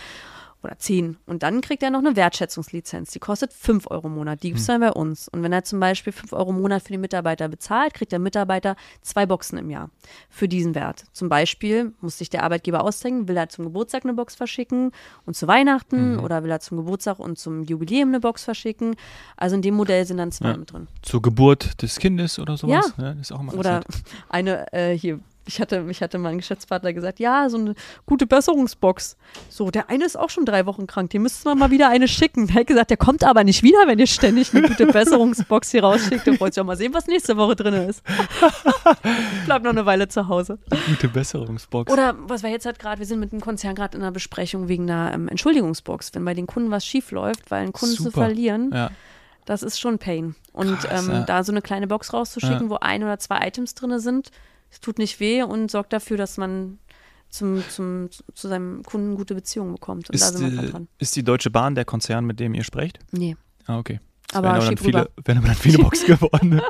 Oder 0.61 0.77
10. 0.77 1.15
Und 1.25 1.43
dann 1.43 1.61
kriegt 1.61 1.83
er 1.83 1.89
noch 1.89 1.99
eine 1.99 2.17
Wertschätzungslizenz, 2.17 3.11
die 3.11 3.19
kostet 3.19 3.53
5 3.53 3.87
Euro 3.89 4.07
im 4.07 4.15
Monat. 4.15 4.43
Die 4.43 4.49
gibt 4.49 4.59
es 4.59 4.67
Mhm. 4.67 4.71
dann 4.73 4.81
bei 4.81 4.91
uns. 4.91 5.29
Und 5.29 5.41
wenn 5.41 5.53
er 5.53 5.63
zum 5.63 5.79
Beispiel 5.79 6.11
5 6.11 6.33
Euro 6.33 6.49
im 6.51 6.61
Monat 6.61 6.81
für 6.83 6.89
den 6.91 6.99
Mitarbeiter 6.99 7.47
bezahlt, 7.47 7.93
kriegt 7.93 8.11
der 8.11 8.19
Mitarbeiter 8.19 8.75
zwei 9.01 9.25
Boxen 9.25 9.57
im 9.57 9.69
Jahr 9.69 9.89
für 10.29 10.49
diesen 10.49 10.75
Wert. 10.75 11.05
Zum 11.13 11.29
Beispiel 11.29 11.93
muss 12.01 12.17
sich 12.17 12.29
der 12.29 12.43
Arbeitgeber 12.43 12.83
ausdenken, 12.83 13.27
will 13.29 13.37
er 13.37 13.47
zum 13.47 13.63
Geburtstag 13.65 14.03
eine 14.03 14.13
Box 14.13 14.35
verschicken 14.35 14.91
und 15.25 15.35
zu 15.37 15.47
Weihnachten 15.47 16.13
Mhm. 16.15 16.19
oder 16.23 16.43
will 16.43 16.51
er 16.51 16.59
zum 16.59 16.77
Geburtstag 16.77 17.19
und 17.19 17.37
zum 17.39 17.63
Jubiläum 17.63 18.09
eine 18.09 18.19
Box 18.19 18.43
verschicken. 18.43 18.95
Also 19.37 19.55
in 19.55 19.61
dem 19.61 19.75
Modell 19.75 20.05
sind 20.05 20.17
dann 20.17 20.31
zwei 20.33 20.49
Ja. 20.49 20.57
mit 20.57 20.73
drin. 20.73 20.87
Zur 21.03 21.21
Geburt 21.21 21.81
des 21.81 21.97
Kindes 21.99 22.37
oder 22.37 22.57
sowas? 22.57 22.93
Ja. 22.97 23.13
Das 23.13 23.17
ist 23.21 23.31
auch 23.31 23.39
immer 23.39 23.53
Oder 23.53 23.81
eine, 24.27 24.71
äh, 24.73 24.97
hier, 24.97 25.19
ich 25.49 25.59
hatte, 25.59 25.81
mich 25.81 26.01
hatte 26.03 26.19
mein 26.19 26.37
Geschäftspartner 26.37 26.93
gesagt, 26.93 27.19
ja, 27.19 27.49
so 27.49 27.57
eine 27.57 27.73
gute 28.05 28.27
Besserungsbox. 28.27 29.17
So, 29.49 29.71
der 29.71 29.89
eine 29.89 30.05
ist 30.05 30.15
auch 30.17 30.29
schon 30.29 30.45
drei 30.45 30.67
Wochen 30.67 30.85
krank, 30.85 31.09
dem 31.09 31.23
müssten 31.23 31.49
wir 31.49 31.55
mal 31.55 31.71
wieder 31.71 31.89
eine 31.89 32.07
schicken. 32.07 32.45
Der 32.45 32.57
hat 32.57 32.67
gesagt, 32.67 32.91
der 32.91 32.97
kommt 32.97 33.23
aber 33.23 33.43
nicht 33.43 33.63
wieder, 33.63 33.79
wenn 33.87 33.97
ihr 33.97 34.05
ständig 34.05 34.53
eine 34.53 34.67
gute 34.67 34.85
Besserungsbox 34.93 35.71
hier 35.71 35.83
rausschickt. 35.83 36.27
Und 36.27 36.39
wollt 36.39 36.55
ihr 36.55 36.61
auch 36.61 36.67
mal 36.67 36.77
sehen, 36.77 36.93
was 36.93 37.07
nächste 37.07 37.35
Woche 37.35 37.55
drin 37.55 37.73
ist. 37.73 38.03
Bleibt 39.45 39.65
noch 39.65 39.71
eine 39.71 39.87
Weile 39.87 40.07
zu 40.07 40.27
Hause. 40.27 40.59
Gute 40.87 41.07
Besserungsbox. 41.07 41.91
Oder 41.91 42.15
was 42.19 42.43
wir 42.43 42.51
jetzt 42.51 42.67
halt 42.67 42.77
gerade, 42.77 42.99
wir 42.99 43.07
sind 43.07 43.19
mit 43.19 43.31
dem 43.31 43.41
Konzern 43.41 43.73
gerade 43.73 43.97
in 43.97 44.03
einer 44.03 44.11
Besprechung 44.11 44.67
wegen 44.67 44.83
einer 44.89 45.13
ähm, 45.15 45.27
Entschuldigungsbox, 45.29 46.13
wenn 46.13 46.23
bei 46.25 46.35
den 46.35 46.45
Kunden 46.45 46.69
was 46.69 46.85
schief 46.85 47.09
läuft, 47.09 47.49
weil 47.49 47.63
einen 47.63 47.73
Kunden 47.73 47.95
zu 47.95 48.03
Super. 48.03 48.21
verlieren, 48.25 48.69
ja. 48.71 48.91
das 49.45 49.63
ist 49.63 49.79
schon 49.79 49.97
Pain. 49.97 50.35
Und 50.53 50.79
Krass, 50.81 51.07
ähm, 51.07 51.11
ja. 51.11 51.21
da 51.23 51.43
so 51.43 51.51
eine 51.51 51.63
kleine 51.63 51.87
Box 51.87 52.13
rauszuschicken, 52.13 52.65
Ja. 52.65 52.69
wo 52.69 52.75
ein 52.75 53.03
oder 53.03 53.17
zwei 53.17 53.47
Items 53.47 53.73
drin 53.73 53.97
sind, 53.99 54.29
es 54.71 54.79
tut 54.79 54.97
nicht 54.99 55.19
weh 55.19 55.43
und 55.43 55.69
sorgt 55.71 55.93
dafür, 55.93 56.17
dass 56.17 56.37
man 56.37 56.79
zum, 57.29 57.63
zum, 57.69 58.09
zu 58.33 58.47
seinem 58.47 58.83
Kunden 58.83 59.15
gute 59.15 59.35
Beziehungen 59.35 59.73
bekommt. 59.73 60.09
Und 60.09 60.19
da 60.19 60.27
Ist, 60.27 60.37
sind 60.37 60.61
wir 60.61 60.69
dran. 60.71 60.87
ist 60.97 61.15
die 61.15 61.23
Deutsche 61.23 61.51
Bahn 61.51 61.75
der 61.75 61.85
Konzern, 61.85 62.25
mit 62.25 62.39
dem 62.39 62.53
ihr 62.53 62.63
sprecht? 62.63 62.99
Nee. 63.11 63.35
Ah, 63.67 63.77
okay. 63.77 63.99
Das 64.27 64.37
Aber 64.37 64.47
wären 64.49 64.59
dann 64.59 64.67
schieb 64.69 64.79
viele, 64.79 65.09
wären 65.25 65.37
aber 65.39 65.47
dann 65.47 65.55
viele 65.55 65.77
Boxen 65.79 66.05
geworden. 66.19 66.61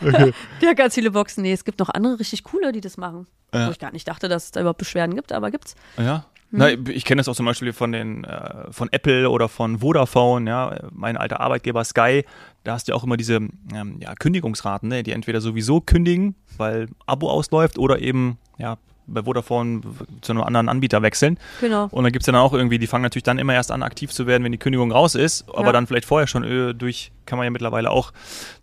okay. 0.00 0.32
Ja, 0.60 0.72
ganz 0.74 0.94
viele 0.94 1.10
Boxen. 1.12 1.42
Nee, 1.42 1.52
es 1.52 1.64
gibt 1.64 1.78
noch 1.78 1.88
andere 1.88 2.18
richtig 2.18 2.44
coole, 2.44 2.72
die 2.72 2.80
das 2.80 2.96
machen. 2.96 3.26
Ja. 3.54 3.68
Wo 3.68 3.70
ich 3.72 3.78
gar 3.78 3.92
nicht 3.92 4.06
dachte, 4.08 4.28
dass 4.28 4.44
es 4.46 4.50
da 4.52 4.60
überhaupt 4.60 4.78
Beschwerden 4.78 5.14
gibt, 5.14 5.32
aber 5.32 5.50
gibt's. 5.50 5.74
Ja. 5.98 6.26
Hm. 6.50 6.58
Na, 6.58 6.68
ich 6.90 7.04
kenne 7.04 7.20
das 7.20 7.28
auch 7.28 7.34
zum 7.34 7.46
Beispiel 7.46 7.72
von 7.72 7.92
den 7.92 8.24
äh, 8.24 8.72
von 8.72 8.88
Apple 8.92 9.30
oder 9.30 9.48
von 9.48 9.78
Vodafone, 9.78 10.50
ja, 10.50 10.88
mein 10.92 11.16
alter 11.16 11.40
Arbeitgeber 11.40 11.84
Sky, 11.84 12.24
da 12.64 12.72
hast 12.72 12.88
du 12.88 12.92
ja 12.92 12.96
auch 12.96 13.04
immer 13.04 13.16
diese 13.16 13.36
ähm, 13.36 13.98
ja, 14.00 14.14
Kündigungsraten, 14.14 14.88
ne, 14.88 15.02
die 15.02 15.12
entweder 15.12 15.40
sowieso 15.40 15.80
kündigen, 15.80 16.34
weil 16.56 16.88
Abo 17.06 17.30
ausläuft, 17.30 17.78
oder 17.78 18.00
eben 18.00 18.38
ja 18.58 18.78
bei 19.12 19.22
Vodafone 19.24 19.82
zu 20.20 20.32
einem 20.32 20.42
anderen 20.42 20.68
Anbieter 20.68 21.02
wechseln. 21.02 21.38
Genau. 21.60 21.88
Und 21.90 22.04
dann 22.04 22.12
gibt 22.12 22.22
es 22.22 22.26
ja 22.26 22.32
dann 22.32 22.42
auch 22.42 22.52
irgendwie, 22.52 22.78
die 22.78 22.86
fangen 22.86 23.02
natürlich 23.02 23.24
dann 23.24 23.38
immer 23.38 23.54
erst 23.54 23.70
an, 23.70 23.82
aktiv 23.82 24.10
zu 24.12 24.26
werden, 24.26 24.44
wenn 24.44 24.52
die 24.52 24.58
Kündigung 24.58 24.92
raus 24.92 25.14
ist, 25.14 25.48
aber 25.48 25.66
Ja. 25.66 25.72
dann 25.72 25.86
vielleicht 25.86 26.06
vorher 26.06 26.26
schon 26.26 26.44
äh, 26.44 26.74
durch, 26.74 27.12
kann 27.26 27.36
man 27.38 27.44
ja 27.44 27.50
mittlerweile 27.50 27.90
auch 27.90 28.12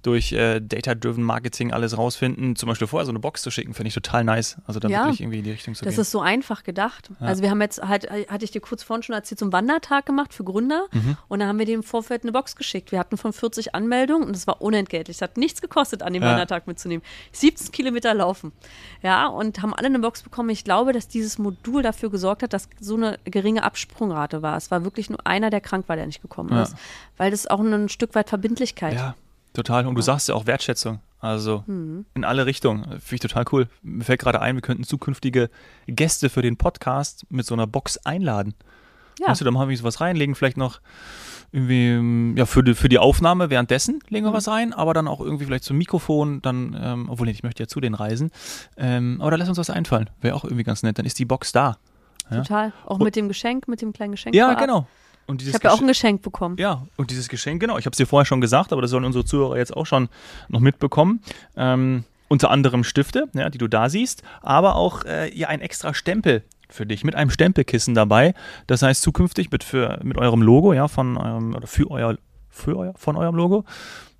durch 0.03 0.31
äh, 0.33 0.59
Data-Driven 0.59 1.23
Marketing 1.23 1.71
alles 1.71 1.97
rausfinden. 1.97 2.55
Zum 2.55 2.67
Beispiel 2.69 2.87
vorher 2.87 3.05
so 3.05 3.11
eine 3.11 3.19
Box 3.19 3.41
zu 3.41 3.51
schicken, 3.51 3.73
finde 3.73 3.87
ich 3.89 3.93
total 3.93 4.23
nice. 4.23 4.57
Also 4.65 4.79
dann 4.79 4.91
Ja. 4.91 5.03
wirklich 5.05 5.21
irgendwie 5.21 5.39
in 5.39 5.43
die 5.45 5.51
Richtung 5.51 5.73
zu 5.75 5.85
Das 5.85 5.95
gehen. 5.95 6.01
ist 6.01 6.11
so 6.11 6.21
einfach 6.21 6.63
gedacht. 6.63 7.09
Also 7.19 7.41
wir 7.43 7.49
haben 7.49 7.61
jetzt 7.61 7.81
halt, 7.81 8.09
hatte 8.09 8.43
ich 8.45 8.51
dir 8.51 8.61
kurz 8.61 8.83
vorhin 8.83 9.03
schon 9.03 9.15
erzählt, 9.15 9.39
so 9.39 9.45
einen 9.45 9.53
Wandertag 9.53 10.05
gemacht 10.05 10.33
für 10.33 10.43
Gründer 10.43 10.85
Mhm. 10.91 11.17
und 11.27 11.39
da 11.39 11.47
haben 11.47 11.59
wir 11.59 11.65
dem 11.65 11.77
im 11.77 11.83
Vorfeld 11.83 12.23
eine 12.23 12.31
Box 12.31 12.55
geschickt. 12.55 12.91
Wir 12.91 12.99
hatten 12.99 13.17
von 13.17 13.33
40 13.33 13.75
Anmeldungen 13.75 14.27
und 14.27 14.35
es 14.35 14.47
war 14.47 14.61
unentgeltlich. 14.61 15.17
Es 15.17 15.21
hat 15.21 15.37
nichts 15.37 15.61
gekostet, 15.61 16.01
an 16.03 16.13
dem 16.13 16.23
Ja. 16.23 16.29
Wandertag 16.31 16.65
mitzunehmen. 16.67 17.03
17 17.33 17.71
Kilometer 17.71 18.13
laufen. 18.13 18.51
Ja, 19.03 19.27
und 19.27 19.61
haben 19.61 19.73
alle 19.73 19.87
eine 19.87 19.99
Box 19.99 20.23
bekommen. 20.23 20.36
Ich 20.49 20.63
glaube, 20.63 20.93
dass 20.93 21.07
dieses 21.07 21.37
Modul 21.37 21.83
dafür 21.83 22.09
gesorgt 22.09 22.43
hat, 22.43 22.53
dass 22.53 22.69
so 22.79 22.95
eine 22.95 23.19
geringe 23.25 23.63
Absprungrate 23.63 24.41
war. 24.41 24.57
Es 24.57 24.71
war 24.71 24.83
wirklich 24.83 25.09
nur 25.09 25.25
einer, 25.25 25.49
der 25.49 25.61
krank 25.61 25.87
war, 25.89 25.95
der 25.95 26.05
nicht 26.07 26.21
gekommen 26.21 26.49
Ja. 26.53 26.63
ist. 26.63 26.75
Weil 27.17 27.31
das 27.31 27.47
auch 27.47 27.59
ein 27.59 27.89
Stück 27.89 28.15
weit 28.15 28.29
Verbindlichkeit. 28.29 28.93
Ja, 28.93 29.15
total. 29.53 29.87
Und 29.87 29.95
du 29.95 30.01
sagst 30.01 30.29
ja 30.29 30.35
auch 30.35 30.45
Wertschätzung. 30.45 30.99
Also 31.19 31.63
Mhm. 31.65 32.05
in 32.13 32.23
alle 32.23 32.45
Richtungen. 32.45 32.83
Finde 32.99 33.15
ich 33.15 33.19
total 33.21 33.45
cool. 33.51 33.67
Mir 33.81 34.03
fällt 34.03 34.19
gerade 34.21 34.39
ein, 34.39 34.55
wir 34.55 34.61
könnten 34.61 34.83
zukünftige 34.83 35.49
Gäste 35.87 36.29
für 36.29 36.43
den 36.43 36.57
Podcast 36.57 37.25
mit 37.29 37.45
so 37.45 37.55
einer 37.55 37.65
Box 37.65 37.97
einladen. 38.05 38.53
Ja. 39.19 39.27
Weißt 39.29 39.41
du, 39.41 39.45
da 39.45 39.51
machen 39.51 39.69
wir 39.69 39.77
sowas 39.77 39.99
rein, 40.01 40.15
legen 40.15 40.35
vielleicht 40.35 40.57
noch 40.57 40.79
irgendwie, 41.51 41.87
ähm, 41.91 42.35
ja, 42.37 42.45
für 42.45 42.63
die, 42.63 42.73
für 42.75 42.89
die 42.89 42.99
Aufnahme 42.99 43.49
währenddessen 43.49 43.99
legen 44.09 44.25
Mhm. 44.25 44.29
wir 44.31 44.33
was 44.33 44.47
rein, 44.47 44.73
aber 44.73 44.93
dann 44.93 45.07
auch 45.07 45.21
irgendwie 45.21 45.45
vielleicht 45.45 45.63
zum 45.63 45.77
Mikrofon, 45.77 46.41
dann, 46.41 46.77
ähm, 46.79 47.09
obwohl 47.09 47.29
ich 47.29 47.41
möchte 47.43 47.63
ja 47.63 47.67
zu 47.67 47.79
den 47.79 47.93
reisen. 47.93 48.31
Ähm, 48.77 49.17
aber 49.21 49.31
da 49.31 49.37
lass 49.37 49.47
uns 49.49 49.57
was 49.57 49.69
einfallen. 49.69 50.09
Wäre 50.21 50.35
auch 50.35 50.43
irgendwie 50.43 50.63
ganz 50.63 50.83
nett. 50.83 50.97
Dann 50.99 51.05
ist 51.05 51.17
die 51.19 51.25
Box 51.25 51.51
da. 51.53 51.77
Ja. 52.29 52.37
Total. 52.41 52.73
Auch 52.85 52.97
Und- 52.99 53.03
mit 53.05 53.15
dem 53.15 53.27
Geschenk, 53.29 53.67
mit 53.69 53.81
dem 53.81 53.93
kleinen 53.93 54.11
Geschenk. 54.11 54.35
Ja, 54.35 54.53
genau. 54.55 54.87
Und 55.25 55.41
Ich 55.41 55.53
habe 55.53 55.63
ja 55.65 55.71
auch 55.71 55.81
ein 55.81 55.87
Geschenk 55.87 56.21
bekommen. 56.21 56.55
ja, 56.57 56.85
und 56.95 57.11
dieses 57.11 57.27
Geschenk, 57.27 57.59
genau, 57.61 57.77
ich 57.77 57.85
habe 57.85 57.91
es 57.93 57.97
dir 57.97 58.05
vorher 58.07 58.25
schon 58.25 58.39
gesagt, 58.39 58.71
aber 58.71 58.81
das 58.81 58.91
sollen 58.91 59.03
unsere 59.03 59.25
Zuhörer 59.25 59.57
jetzt 59.57 59.75
auch 59.75 59.85
schon 59.85 60.07
noch 60.49 60.59
mitbekommen. 60.61 61.21
Ähm, 61.57 62.03
unter 62.29 62.49
anderem 62.51 62.83
Stifte, 62.83 63.27
ja, 63.33 63.49
die 63.49 63.57
du 63.57 63.67
da 63.69 63.89
siehst, 63.89 64.21
aber 64.41 64.75
auch 64.75 65.03
äh, 65.05 65.33
ja, 65.37 65.47
ein 65.49 65.59
extra 65.61 65.93
Stempel 65.93 66.43
für 66.69 66.85
dich 66.85 67.03
mit 67.03 67.15
einem 67.15 67.29
Stempelkissen 67.29 67.95
dabei. 67.95 68.33
Das 68.67 68.81
heißt, 68.81 69.01
zukünftig 69.01 69.51
mit, 69.51 69.63
für, 69.63 69.99
mit 70.03 70.17
eurem 70.17 70.41
Logo, 70.41 70.73
ja, 70.73 70.87
von 70.87 71.17
eurem, 71.17 71.55
oder 71.55 71.67
für 71.67 71.89
euer, 71.89 72.17
für 72.49 72.77
euer, 72.77 72.93
von 72.97 73.15
eurem 73.15 73.35
Logo. 73.35 73.63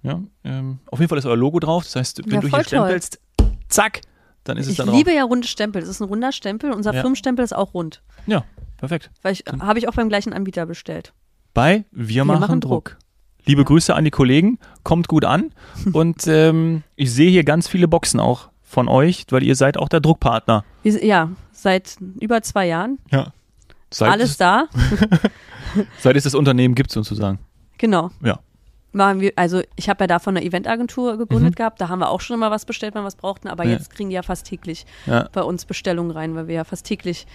Ja, 0.03 0.21
ähm, 0.43 0.79
auf 0.87 0.99
jeden 0.99 1.09
Fall 1.09 1.17
ist 1.17 1.25
euer 1.25 1.35
Logo 1.37 1.59
drauf. 1.59 1.83
Das 1.83 1.95
heißt, 1.95 2.21
wenn 2.25 2.35
Ja, 2.35 2.39
du 2.41 2.47
hier 2.47 2.63
stempelst, 2.63 3.19
zack, 3.67 4.01
dann 4.43 4.57
ist 4.57 4.67
es 4.67 4.73
Ich 4.73 4.77
da 4.77 4.83
liebe 4.85 5.09
drauf. 5.09 5.17
ja 5.17 5.23
runde 5.25 5.47
Stempel. 5.47 5.81
Das 5.81 5.89
ist 5.89 5.99
ein 5.99 6.05
runder 6.07 6.31
Stempel. 6.31 6.71
Unser 6.71 6.93
Ja. 6.93 7.01
Firmenstempel 7.01 7.43
ist 7.43 7.53
auch 7.55 7.73
rund. 7.73 8.01
Ja, 8.27 8.43
perfekt. 8.77 9.09
Weil 9.23 9.33
ich 9.33 9.43
habe 9.59 9.79
ich 9.79 9.89
auch 9.89 9.93
beim 9.93 10.07
gleichen 10.07 10.33
Anbieter 10.33 10.65
bestellt. 10.65 11.13
bei 11.53 11.85
Wir, 11.91 12.23
machen, 12.23 12.39
machen 12.41 12.61
Druck. 12.61 12.91
Druck. 12.91 12.97
Liebe 13.45 13.61
Ja. 13.61 13.65
Grüße 13.67 13.93
an 13.95 14.03
die 14.05 14.11
Kollegen, 14.11 14.59
kommt 14.83 15.07
gut 15.07 15.25
an. 15.25 15.51
Und 15.93 16.27
ähm, 16.27 16.83
ich 16.95 17.11
sehe 17.11 17.29
hier 17.31 17.43
ganz 17.43 17.67
viele 17.67 17.87
Boxen 17.87 18.19
auch 18.19 18.49
von 18.61 18.87
euch, 18.87 19.25
weil 19.29 19.43
ihr 19.43 19.55
seid 19.55 19.77
auch 19.77 19.89
der 19.89 19.99
Druckpartner. 20.01 20.63
Ja, 20.95 21.29
seit 21.51 21.97
über 22.19 22.41
zwei 22.41 22.67
Jahren. 22.67 22.99
Ja. 23.11 23.31
Seit 23.91 24.11
Alles 24.11 24.31
es, 24.31 24.37
da. 24.37 24.67
Seit 25.99 26.15
es 26.15 26.23
das 26.23 26.33
Unternehmen 26.35 26.75
gibt, 26.75 26.91
sozusagen. 26.91 27.39
Genau. 27.77 28.09
Ja. 28.23 28.39
Machen 28.93 29.19
wir, 29.21 29.31
also 29.35 29.61
ich 29.75 29.89
habe 29.89 30.03
ja 30.03 30.07
davon 30.07 30.35
eine 30.37 30.45
Eventagentur 30.45 31.17
gegründet 31.17 31.51
Mhm. 31.51 31.55
gehabt. 31.55 31.81
Da 31.81 31.89
haben 31.89 31.99
wir 31.99 32.09
auch 32.09 32.21
schon 32.21 32.35
immer 32.35 32.49
was 32.51 32.65
bestellt, 32.65 32.95
wenn 32.95 33.01
wir 33.03 33.05
was 33.07 33.15
brauchten. 33.15 33.47
Aber 33.47 33.63
Ja. 33.65 33.71
jetzt 33.71 33.89
kriegen 33.91 34.09
die 34.09 34.15
ja 34.15 34.23
fast 34.23 34.47
täglich 34.47 34.85
Ja. 35.05 35.29
bei 35.31 35.41
uns 35.43 35.65
Bestellungen 35.65 36.11
rein, 36.11 36.35
weil 36.35 36.47
wir 36.47 36.55
ja 36.55 36.63
fast 36.63 36.85
täglich. 36.85 37.27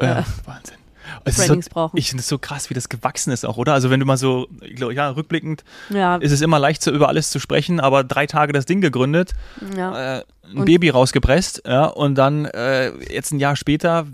ja 0.00 0.20
Äh, 0.20 0.22
Wahnsinn. 0.46 0.76
Trainings 1.24 1.66
so, 1.66 1.70
brauchen. 1.70 1.96
Ich 1.96 2.08
finde 2.08 2.20
es 2.20 2.28
so 2.28 2.38
krass, 2.38 2.70
wie 2.70 2.74
das 2.74 2.88
gewachsen 2.88 3.32
ist 3.32 3.44
auch, 3.44 3.56
oder? 3.56 3.72
Also 3.74 3.90
wenn 3.90 4.00
du 4.00 4.06
mal 4.06 4.16
so, 4.16 4.48
ich 4.62 4.76
glaub, 4.76 4.92
ja, 4.92 5.10
rückblickend 5.10 5.64
ja, 5.90 6.16
ist 6.16 6.32
es 6.32 6.40
immer 6.40 6.58
leicht, 6.58 6.82
so 6.82 6.90
über 6.90 7.08
alles 7.08 7.30
zu 7.30 7.38
sprechen, 7.38 7.80
aber 7.80 8.04
drei 8.04 8.26
Tage 8.26 8.52
das 8.52 8.66
Ding 8.66 8.80
gegründet, 8.80 9.32
ja. 9.76 10.18
äh, 10.18 10.24
ein 10.50 10.58
Und- 10.58 10.64
Baby 10.66 10.88
rausgepresst, 10.90 11.62
ja, 11.66 11.84
und 11.86 12.14
dann 12.16 12.44
äh, 12.46 12.90
jetzt 13.12 13.32
ein 13.32 13.38
Jahr 13.38 13.56
später 13.56 14.06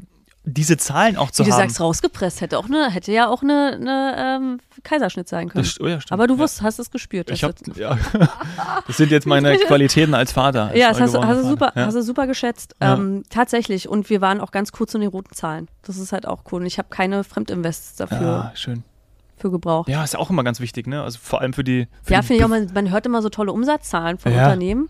diese 0.48 0.76
Zahlen 0.76 1.16
auch 1.16 1.32
zu 1.32 1.42
Wie 1.44 1.48
du 1.48 1.54
haben. 1.54 1.62
sagst, 1.62 1.80
rausgepresst 1.80 2.40
hätte 2.40 2.56
auch 2.58 2.66
eine, 2.66 2.88
hätte 2.90 3.10
ja 3.10 3.28
auch 3.28 3.42
eine, 3.42 3.72
eine 3.80 4.14
ähm, 4.16 4.60
Kaiserschnitt 4.84 5.28
sein 5.28 5.48
können. 5.48 5.64
das, 5.64 5.80
oh 5.80 5.88
ja. 5.88 5.98
Aber 6.10 6.28
du 6.28 6.34
ja. 6.34 6.38
wusst, 6.40 6.62
hast 6.62 6.78
es 6.78 6.90
gespürt. 6.92 7.30
Ich 7.30 7.42
hab, 7.42 7.56
das- 7.56 7.76
ja. 7.76 7.98
Das 8.86 8.96
sind 8.96 9.10
jetzt 9.10 9.26
meine 9.26 9.58
Qualitäten 9.58 10.14
als 10.14 10.30
Vater. 10.30 10.68
als 10.68 10.78
ja, 10.78 10.90
das 10.90 11.00
hast, 11.00 11.14
du- 11.14 11.18
hast, 11.24 11.28
du 11.28 11.34
Vater. 11.42 11.48
super, 11.48 11.72
Ja. 11.74 11.86
hast 11.86 11.94
du 11.94 12.02
super 12.02 12.26
geschätzt. 12.28 12.76
Ja. 12.80 12.94
Ähm, 12.94 13.24
tatsächlich. 13.28 13.88
Und 13.88 14.08
wir 14.08 14.20
waren 14.20 14.40
auch 14.40 14.52
ganz 14.52 14.70
kurz 14.70 14.94
in 14.94 15.00
den 15.00 15.10
roten 15.10 15.34
Zahlen. 15.34 15.66
Das 15.82 15.96
ist 15.98 16.12
halt 16.12 16.26
auch 16.26 16.42
cool. 16.52 16.60
Und 16.60 16.66
ich 16.66 16.78
habe 16.78 16.88
keine 16.90 17.24
Fremdinvests 17.24 17.96
dafür 17.96 18.20
ja, 18.20 18.52
schön. 18.54 18.84
für 19.36 19.50
gebraucht. 19.50 19.88
Ja, 19.88 20.04
ist 20.04 20.14
ja 20.14 20.20
auch 20.20 20.30
immer 20.30 20.44
ganz 20.44 20.60
wichtig, 20.60 20.86
ne? 20.86 21.02
Also 21.02 21.18
vor 21.20 21.40
allem 21.40 21.54
für 21.54 21.64
die. 21.64 21.88
Für 22.04 22.12
Ja, 22.14 22.22
finde 22.22 22.34
ich 22.38 22.44
auch, 22.44 22.48
man, 22.48 22.70
man 22.72 22.90
hört 22.92 23.04
immer 23.04 23.20
so 23.20 23.28
tolle 23.30 23.52
Umsatzzahlen 23.52 24.18
von 24.18 24.32
Ja. 24.32 24.44
Unternehmen. 24.44 24.88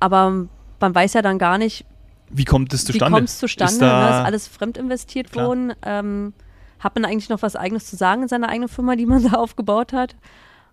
Aber 0.00 0.46
man 0.80 0.94
weiß 0.94 1.12
ja 1.14 1.22
dann 1.22 1.38
gar 1.38 1.58
nicht, 1.58 1.84
Wie 2.32 2.44
kommt 2.44 2.72
es 2.72 2.82
wie 2.88 2.92
zustande? 2.92 3.16
kommt 3.18 3.28
es 3.28 3.38
zustande. 3.38 3.72
Ist 3.74 3.80
ne? 3.80 3.86
da- 3.86 4.20
Ist 4.20 4.26
alles 4.26 4.48
fremdinvestiert 4.48 5.30
Klar. 5.32 5.48
worden. 5.48 5.72
Ähm, 5.84 6.32
hat 6.80 6.94
man 6.96 7.04
eigentlich 7.04 7.28
noch 7.28 7.42
was 7.42 7.54
Eigenes 7.56 7.86
zu 7.86 7.96
sagen 7.96 8.22
in 8.22 8.28
seiner 8.28 8.48
eigenen 8.48 8.68
Firma, 8.68 8.96
die 8.96 9.06
man 9.06 9.22
da 9.30 9.36
aufgebaut 9.36 9.92
hat? 9.92 10.16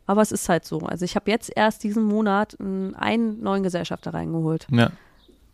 Aber 0.08 0.22
es 0.22 0.32
ist 0.32 0.50
halt 0.50 0.66
so. 0.66 0.80
Also 0.80 1.06
ich 1.06 1.16
habe 1.16 1.30
jetzt 1.30 1.52
erst 1.56 1.84
diesen 1.84 2.04
Monat 2.04 2.58
einen 2.60 3.42
neuen 3.44 3.62
Gesellschafter 3.62 4.12
reingeholt. 4.14 4.66
Ja, 4.72 4.90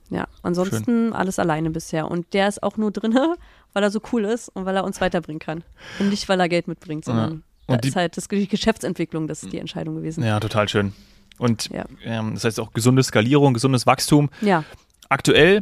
Ja, 0.09 0.27
ansonsten 0.43 1.11
alles 1.11 1.39
alleine 1.39 1.71
bisher. 1.71 2.09
Und 2.09 2.33
der 2.33 2.47
ist 2.47 2.63
auch 2.63 2.77
nur 2.77 2.91
drinne, 2.91 3.35
weil 3.73 3.83
er 3.83 3.91
so 3.91 3.99
cool 4.13 4.23
ist 4.23 4.47
und 4.49 4.65
weil 4.65 4.75
er 4.77 4.85
uns 4.85 5.01
weiterbringen 5.01 5.39
kann. 5.39 5.63
Und 5.99 6.09
nicht, 6.09 6.29
weil 6.29 6.39
er 6.39 6.47
Geld 6.47 6.67
mitbringt, 6.69 7.03
sondern 7.03 7.31
Und 7.33 7.43
da 7.67 7.77
die- 7.77 7.89
ist 7.89 7.95
halt 7.97 8.15
das, 8.15 8.27
die 8.29 8.47
Geschäftsentwicklung, 8.47 9.27
das 9.27 9.43
ist 9.43 9.51
die 9.51 9.59
Entscheidung 9.59 9.95
gewesen. 9.95 10.23
ja, 10.23 10.39
total 10.39 10.69
schön. 10.69 10.93
Und 11.37 11.67
Ja. 11.71 11.83
ähm, 12.05 12.35
das 12.35 12.45
heißt 12.45 12.59
auch 12.61 12.71
gesunde 12.71 13.03
Skalierung, 13.03 13.53
gesundes 13.53 13.85
Wachstum. 13.85 14.29
Ja, 14.39 14.63
Aktuell 15.09 15.59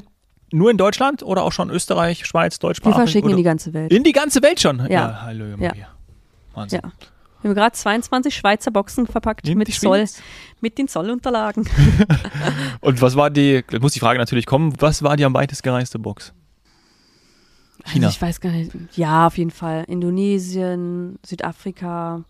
nur 0.53 0.71
in 0.71 0.77
Deutschland 0.77 1.23
oder 1.23 1.43
auch 1.43 1.51
schon 1.51 1.69
Österreich, 1.69 2.25
Schweiz, 2.25 2.55
wir 2.61 2.67
Deutschsprachig? 2.69 2.95
verschicken 2.95 3.31
in 3.31 3.37
die 3.37 3.43
ganze 3.43 3.73
Welt. 3.73 3.91
in 3.91 4.03
die 4.03 4.11
ganze 4.13 4.41
Welt 4.41 4.59
schon. 4.59 4.85
Ja. 4.89 5.21
hallo, 5.23 5.45
Ja. 5.45 5.57
Maria. 5.57 5.87
Wahnsinn. 6.53 6.81
Ja. 6.83 6.91
Wir 7.41 7.49
haben 7.49 7.55
gerade 7.55 7.73
22 7.75 8.33
Schweizer 8.33 8.71
Boxen 8.71 9.05
verpackt 9.05 9.49
In 9.49 9.57
mit 9.57 9.73
Zoll, 9.73 10.05
mit 10.61 10.77
den 10.77 10.87
Zollunterlagen. 10.87 11.67
Und 12.79 13.01
was 13.01 13.17
war 13.17 13.29
die, 13.29 13.65
da 13.69 13.79
muss 13.79 13.91
die 13.91 13.99
Frage 13.99 14.17
natürlich 14.17 14.45
kommen, 14.45 14.73
was 14.79 15.03
war 15.03 15.17
die 15.17 15.25
am 15.25 15.33
weitest 15.33 15.61
gereiste 15.61 15.99
Box? 15.99 16.31
China. 17.85 18.07
Also 18.07 18.15
ich 18.15 18.21
weiß 18.21 18.39
gar 18.39 18.51
nicht. 18.51 18.71
Ja, 18.95 19.27
auf 19.27 19.37
jeden 19.37 19.51
Fall. 19.51 19.83
Indonesien, 19.89 21.19
Südafrika, 21.25 22.23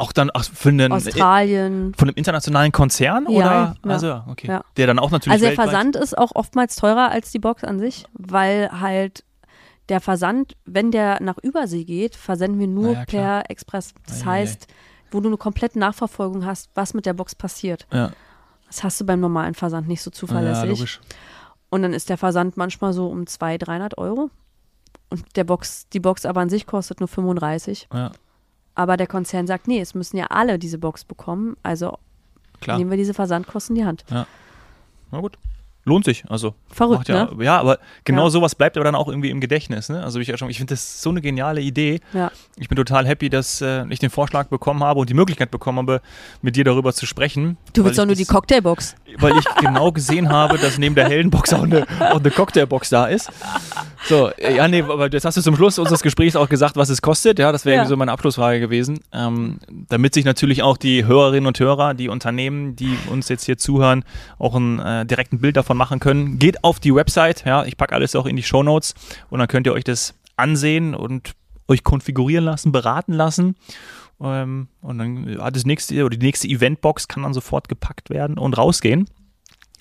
Auch 0.00 0.12
dann 0.12 0.30
ach, 0.32 0.44
für 0.44 0.70
einen, 0.70 0.92
Australien. 0.92 1.92
von 1.94 2.08
einem 2.08 2.16
internationalen 2.16 2.72
Konzern? 2.72 3.24
Ja, 3.24 3.30
oder? 3.30 3.44
ja. 3.44 3.74
Also, 3.82 4.06
ja, 4.06 4.26
okay. 4.28 4.48
Ja. 4.48 4.64
Der 4.76 4.86
dann 4.86 4.98
auch 4.98 5.10
natürlich 5.10 5.34
Also 5.34 5.44
der 5.46 5.54
Versand 5.54 5.94
ist 5.94 6.16
auch 6.16 6.30
oftmals 6.34 6.76
teurer 6.76 7.10
als 7.10 7.30
die 7.32 7.38
Box 7.38 7.64
an 7.64 7.78
sich, 7.78 8.06
weil 8.14 8.80
halt 8.80 9.24
der 9.90 10.00
Versand, 10.00 10.56
wenn 10.64 10.90
der 10.90 11.20
nach 11.22 11.36
Übersee 11.42 11.84
geht, 11.84 12.16
versenden 12.16 12.58
wir 12.58 12.68
nur 12.68 12.92
ja, 12.92 13.04
per 13.04 13.50
Express. 13.50 13.92
Das 14.06 14.22
Ei, 14.22 14.24
ei, 14.24 14.28
ei. 14.28 14.38
heißt, 14.40 14.66
wo 15.10 15.20
du 15.20 15.28
eine 15.28 15.36
komplette 15.36 15.78
Nachverfolgung 15.78 16.46
hast, 16.46 16.70
was 16.74 16.94
mit 16.94 17.04
der 17.04 17.12
Box 17.12 17.34
passiert. 17.34 17.86
Ja, 17.92 18.12
Das 18.68 18.82
hast 18.82 19.00
du 19.00 19.04
beim 19.04 19.20
normalen 19.20 19.54
Versand 19.54 19.86
nicht 19.86 20.00
so 20.02 20.10
ja, 20.10 20.14
zuverlässig. 20.14 20.68
logisch. 20.68 21.00
Und 21.68 21.82
dann 21.82 21.92
ist 21.92 22.08
der 22.08 22.16
Versand 22.16 22.56
manchmal 22.56 22.92
so 22.92 23.08
um 23.08 23.26
200, 23.26 23.68
300 23.68 23.98
Euro. 23.98 24.30
Und 25.10 25.24
der 25.36 25.44
Box, 25.44 25.88
die 25.88 26.00
Box 26.00 26.24
aber 26.24 26.40
an 26.40 26.48
sich 26.48 26.66
kostet 26.66 27.00
nur 27.00 27.08
35. 27.08 27.88
Ja, 27.92 28.12
Aber 28.74 28.96
der 28.96 29.06
Konzern 29.06 29.46
sagt, 29.46 29.68
nee, 29.68 29.80
es 29.80 29.94
müssen 29.94 30.16
ja 30.16 30.26
alle 30.26 30.58
diese 30.58 30.78
Box 30.78 31.04
bekommen. 31.04 31.56
Also 31.62 31.98
klar. 32.60 32.78
nehmen 32.78 32.90
wir 32.90 32.96
diese 32.96 33.14
Versandkosten 33.14 33.76
in 33.76 33.82
die 33.82 33.86
Hand. 33.86 34.04
Na 34.10 35.20
gut. 35.20 35.36
Lohnt 35.84 36.04
sich, 36.04 36.24
also. 36.28 36.54
Verrückt, 36.68 37.08
ja, 37.08 37.24
ne? 37.24 37.42
ja, 37.44 37.58
aber 37.58 37.78
genau 38.04 38.24
Ja. 38.24 38.30
sowas 38.30 38.54
bleibt 38.54 38.76
aber 38.76 38.84
dann 38.84 38.94
auch 38.94 39.08
irgendwie 39.08 39.30
im 39.30 39.40
Gedächtnis. 39.40 39.88
Ne? 39.88 40.04
Also 40.04 40.20
ich, 40.20 40.28
ja 40.28 40.34
ich 40.34 40.58
finde 40.58 40.74
das 40.74 41.00
so 41.00 41.08
eine 41.08 41.22
geniale 41.22 41.62
Idee. 41.62 42.00
Ja. 42.12 42.30
Ich 42.58 42.68
bin 42.68 42.76
total 42.76 43.06
happy, 43.06 43.30
dass 43.30 43.62
äh, 43.62 43.86
ich 43.88 43.98
den 43.98 44.10
Vorschlag 44.10 44.48
bekommen 44.48 44.84
habe 44.84 45.00
und 45.00 45.08
die 45.08 45.14
Möglichkeit 45.14 45.50
bekommen 45.50 45.78
habe, 45.78 46.02
mit 46.42 46.56
dir 46.56 46.64
darüber 46.64 46.92
zu 46.92 47.06
sprechen. 47.06 47.56
Du 47.72 47.82
willst 47.84 47.98
doch 47.98 48.04
nur 48.04 48.14
die 48.14 48.26
Cocktailbox. 48.26 48.94
Weil 49.18 49.36
ich 49.38 49.44
genau 49.60 49.92
gesehen 49.92 50.28
habe, 50.30 50.58
dass 50.58 50.78
neben 50.78 50.94
der 50.94 51.08
Heldenbox 51.08 51.52
auch 51.52 51.64
eine, 51.64 51.86
auch 52.00 52.20
eine 52.20 52.30
Cocktailbox 52.30 52.90
da 52.90 53.06
ist. 53.06 53.30
So, 54.08 54.30
äh, 54.30 54.56
ja, 54.56 54.68
nee, 54.68 54.82
aber 54.82 55.10
jetzt 55.10 55.24
hast 55.24 55.36
du 55.36 55.42
zum 55.42 55.56
Schluss 55.56 55.78
unseres 55.78 56.02
Gesprächs 56.02 56.36
auch 56.36 56.48
gesagt, 56.48 56.76
was 56.76 56.88
es 56.88 57.02
kostet. 57.02 57.38
Ja, 57.38 57.52
das 57.52 57.64
wäre 57.64 57.82
Ja. 57.82 57.86
so 57.86 57.96
meine 57.96 58.12
Abschlussfrage 58.12 58.60
gewesen. 58.60 59.00
Ähm, 59.12 59.58
damit 59.88 60.14
sich 60.14 60.24
natürlich 60.24 60.62
auch 60.62 60.76
die 60.76 61.04
Hörerinnen 61.04 61.46
und 61.46 61.58
Hörer, 61.58 61.94
die 61.94 62.08
Unternehmen, 62.08 62.76
die 62.76 62.96
uns 63.10 63.28
jetzt 63.28 63.44
hier 63.44 63.58
zuhören, 63.58 64.04
auch 64.38 64.54
ein 64.54 64.78
äh, 64.78 65.06
direkten 65.06 65.40
Bild 65.40 65.56
davon 65.56 65.76
machen 65.76 66.00
können. 66.00 66.38
Geht 66.38 66.64
auf 66.64 66.80
die 66.80 66.94
Website, 66.94 67.44
ja, 67.44 67.64
ich 67.64 67.76
packe 67.76 67.94
alles 67.94 68.16
auch 68.16 68.26
in 68.26 68.36
die 68.36 68.42
Shownotes 68.42 68.94
und 69.28 69.38
dann 69.38 69.48
könnt 69.48 69.66
ihr 69.66 69.72
euch 69.72 69.84
das 69.84 70.14
ansehen 70.36 70.94
und 70.94 71.32
euch 71.68 71.84
konfigurieren 71.84 72.44
lassen, 72.44 72.72
beraten 72.72 73.12
lassen. 73.12 73.54
Ähm, 74.20 74.68
und 74.82 74.98
dann 74.98 75.38
hat 75.40 75.56
das 75.56 75.64
nächste 75.64 76.04
oder 76.04 76.16
die 76.16 76.24
nächste 76.24 76.48
Eventbox 76.48 77.08
kann 77.08 77.22
dann 77.22 77.34
sofort 77.34 77.68
gepackt 77.68 78.10
werden 78.10 78.38
und 78.38 78.56
rausgehen. 78.56 79.06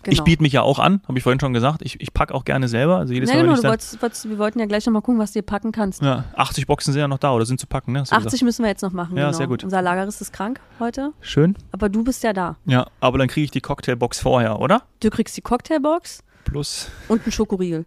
Genau. 0.03 0.13
Ich 0.13 0.23
biete 0.23 0.41
mich 0.41 0.53
ja 0.53 0.61
auch 0.61 0.79
an, 0.79 1.01
habe 1.09 1.17
ich 1.17 1.23
vorhin 1.23 1.41
schon 1.41 1.51
gesagt. 1.51 1.81
Ich, 1.83 1.99
ich 1.99 2.13
packe 2.13 2.33
auch 2.33 2.45
gerne 2.45 2.69
selber. 2.69 2.97
Also 2.99 3.13
jedes 3.13 3.29
Ja, 3.29 3.35
Mal, 3.35 3.41
genau, 3.41 3.55
du 3.55 3.63
wolltest, 3.63 4.01
wolltest, 4.01 4.29
wir 4.29 4.37
wollten 4.37 4.57
ja 4.59 4.65
gleich 4.65 4.85
nochmal 4.85 5.01
gucken, 5.01 5.19
was 5.19 5.33
du 5.33 5.39
dir 5.39 5.43
packen 5.45 5.73
kannst. 5.73 6.01
ja, 6.01 6.23
80 6.35 6.67
Boxen 6.67 6.93
sind 6.93 7.01
ja 7.01 7.07
noch 7.09 7.17
da 7.17 7.33
oder 7.33 7.45
sind 7.45 7.59
zu 7.59 7.67
packen, 7.67 7.91
ne? 7.91 7.99
Hast 7.99 8.13
du 8.13 8.15
80 8.15 8.43
müssen 8.43 8.63
wir 8.63 8.69
jetzt 8.69 8.81
noch 8.81 8.93
machen. 8.93 9.17
Ja, 9.17 9.25
genau. 9.25 9.37
sehr 9.37 9.47
gut. 9.47 9.61
Unser 9.65 9.81
Lagerist 9.81 10.21
ist 10.21 10.31
krank 10.31 10.61
heute, 10.79 11.01
gesagt. 11.01 11.25
Schön. 11.27 11.57
aber 11.73 11.89
du 11.89 12.05
bist 12.05 12.23
ja 12.23 12.31
da. 12.31 12.55
Ja, 12.65 12.87
aber 13.01 13.17
dann 13.17 13.27
kriege 13.27 13.43
ich 13.43 13.51
die 13.51 13.59
Cocktailbox 13.59 14.21
vorher, 14.21 14.59
oder? 14.61 14.83
Du 15.01 15.09
kriegst 15.09 15.35
die 15.35 15.41
Cocktailbox 15.41 16.23
Plus, 16.45 16.89
und 17.07 17.21
einen 17.23 17.31
Schokoriegel. 17.31 17.85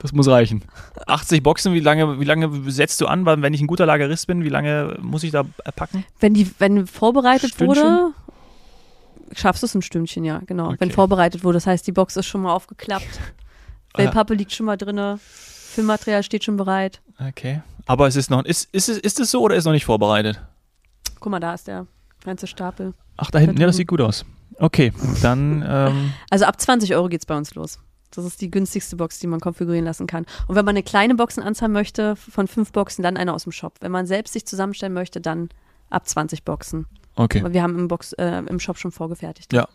das 0.00 0.12
muss 0.12 0.28
reichen. 0.28 0.62
80 1.06 1.42
Boxen, 1.42 1.72
wie 1.72 1.80
lange, 1.80 2.20
wie 2.20 2.24
lange 2.24 2.70
setzt 2.70 3.00
du 3.00 3.06
an? 3.06 3.24
Wenn 3.24 3.54
ich 3.54 3.60
ein 3.62 3.66
guter 3.66 3.86
Lagerist 3.86 4.26
bin, 4.26 4.44
wie 4.44 4.48
lange 4.50 4.98
muss 5.00 5.22
ich 5.22 5.30
da 5.30 5.44
packen? 5.76 6.04
Wenn 6.20 6.34
die, 6.34 6.50
wenn 6.58 6.86
vorbereitet 6.86 7.50
Stündchen? 7.54 7.82
wurde, 7.84 8.12
schaffst 9.32 9.62
du 9.62 9.66
es 9.66 9.74
ein 9.74 9.82
Stündchen, 9.82 10.24
ja, 10.24 10.40
genau. 10.46 10.68
Wenn 10.78 10.88
Okay. 10.88 10.90
vorbereitet 10.90 11.42
wurde, 11.44 11.56
das 11.56 11.66
heißt, 11.66 11.86
die 11.86 11.92
Box 11.92 12.16
ist 12.16 12.26
schon 12.26 12.42
mal 12.42 12.52
aufgeklappt. 12.52 13.06
Ah. 13.94 14.00
Wellpappe 14.00 14.34
liegt 14.34 14.52
schon 14.52 14.66
mal 14.66 14.76
drinne, 14.76 15.18
Filmmaterial 15.22 16.22
steht 16.22 16.44
schon 16.44 16.58
bereit. 16.58 17.00
Okay. 17.28 17.62
Aber 17.86 18.06
es 18.06 18.14
ist 18.14 18.28
noch, 18.28 18.44
ist, 18.44 18.68
ist, 18.72 18.90
es, 18.90 18.98
ist 18.98 19.18
es 19.20 19.30
so 19.30 19.40
oder 19.40 19.54
ist 19.56 19.64
noch 19.64 19.72
nicht 19.72 19.86
vorbereitet? 19.86 20.38
Guck 21.18 21.30
mal, 21.30 21.40
da 21.40 21.54
ist 21.54 21.66
der 21.66 21.86
ganze 22.22 22.46
Stapel. 22.46 22.92
Ach, 23.16 23.30
da 23.30 23.38
hinten, 23.38 23.58
ja, 23.58 23.66
das 23.66 23.76
sieht 23.76 23.88
gut 23.88 24.02
aus. 24.02 24.26
Okay, 24.58 24.92
dann, 25.22 25.64
ähm, 25.66 26.12
Also 26.30 26.44
ab 26.46 26.60
20 26.60 26.94
Euro 26.94 27.08
geht's 27.08 27.26
bei 27.26 27.36
uns 27.36 27.54
los. 27.54 27.78
Das 28.10 28.24
ist 28.24 28.40
die 28.40 28.50
günstigste 28.50 28.96
Box, 28.96 29.18
die 29.18 29.26
man 29.26 29.40
konfigurieren 29.40 29.84
lassen 29.84 30.06
kann. 30.06 30.24
Und 30.46 30.54
wenn 30.54 30.64
man 30.64 30.74
eine 30.74 30.82
kleine 30.82 31.14
Boxenanzahl 31.16 31.68
möchte, 31.68 32.16
von 32.16 32.46
fünf 32.48 32.72
Boxen, 32.72 33.02
dann 33.02 33.16
eine 33.16 33.34
aus 33.34 33.42
dem 33.42 33.52
Shop. 33.52 33.74
Wenn 33.80 33.92
man 33.92 34.06
selbst 34.06 34.32
sich 34.32 34.46
zusammenstellen 34.46 34.94
möchte, 34.94 35.20
dann 35.20 35.50
ab 35.90 36.08
20 36.08 36.44
Boxen. 36.44 36.86
okay. 37.16 37.40
Aber 37.40 37.52
wir 37.52 37.62
haben 37.62 37.78
im, 37.78 37.88
Box, 37.88 38.12
äh, 38.14 38.42
im 38.48 38.58
Shop 38.60 38.78
schon 38.78 38.92
vorgefertigt. 38.92 39.52
Ja. 39.52 39.68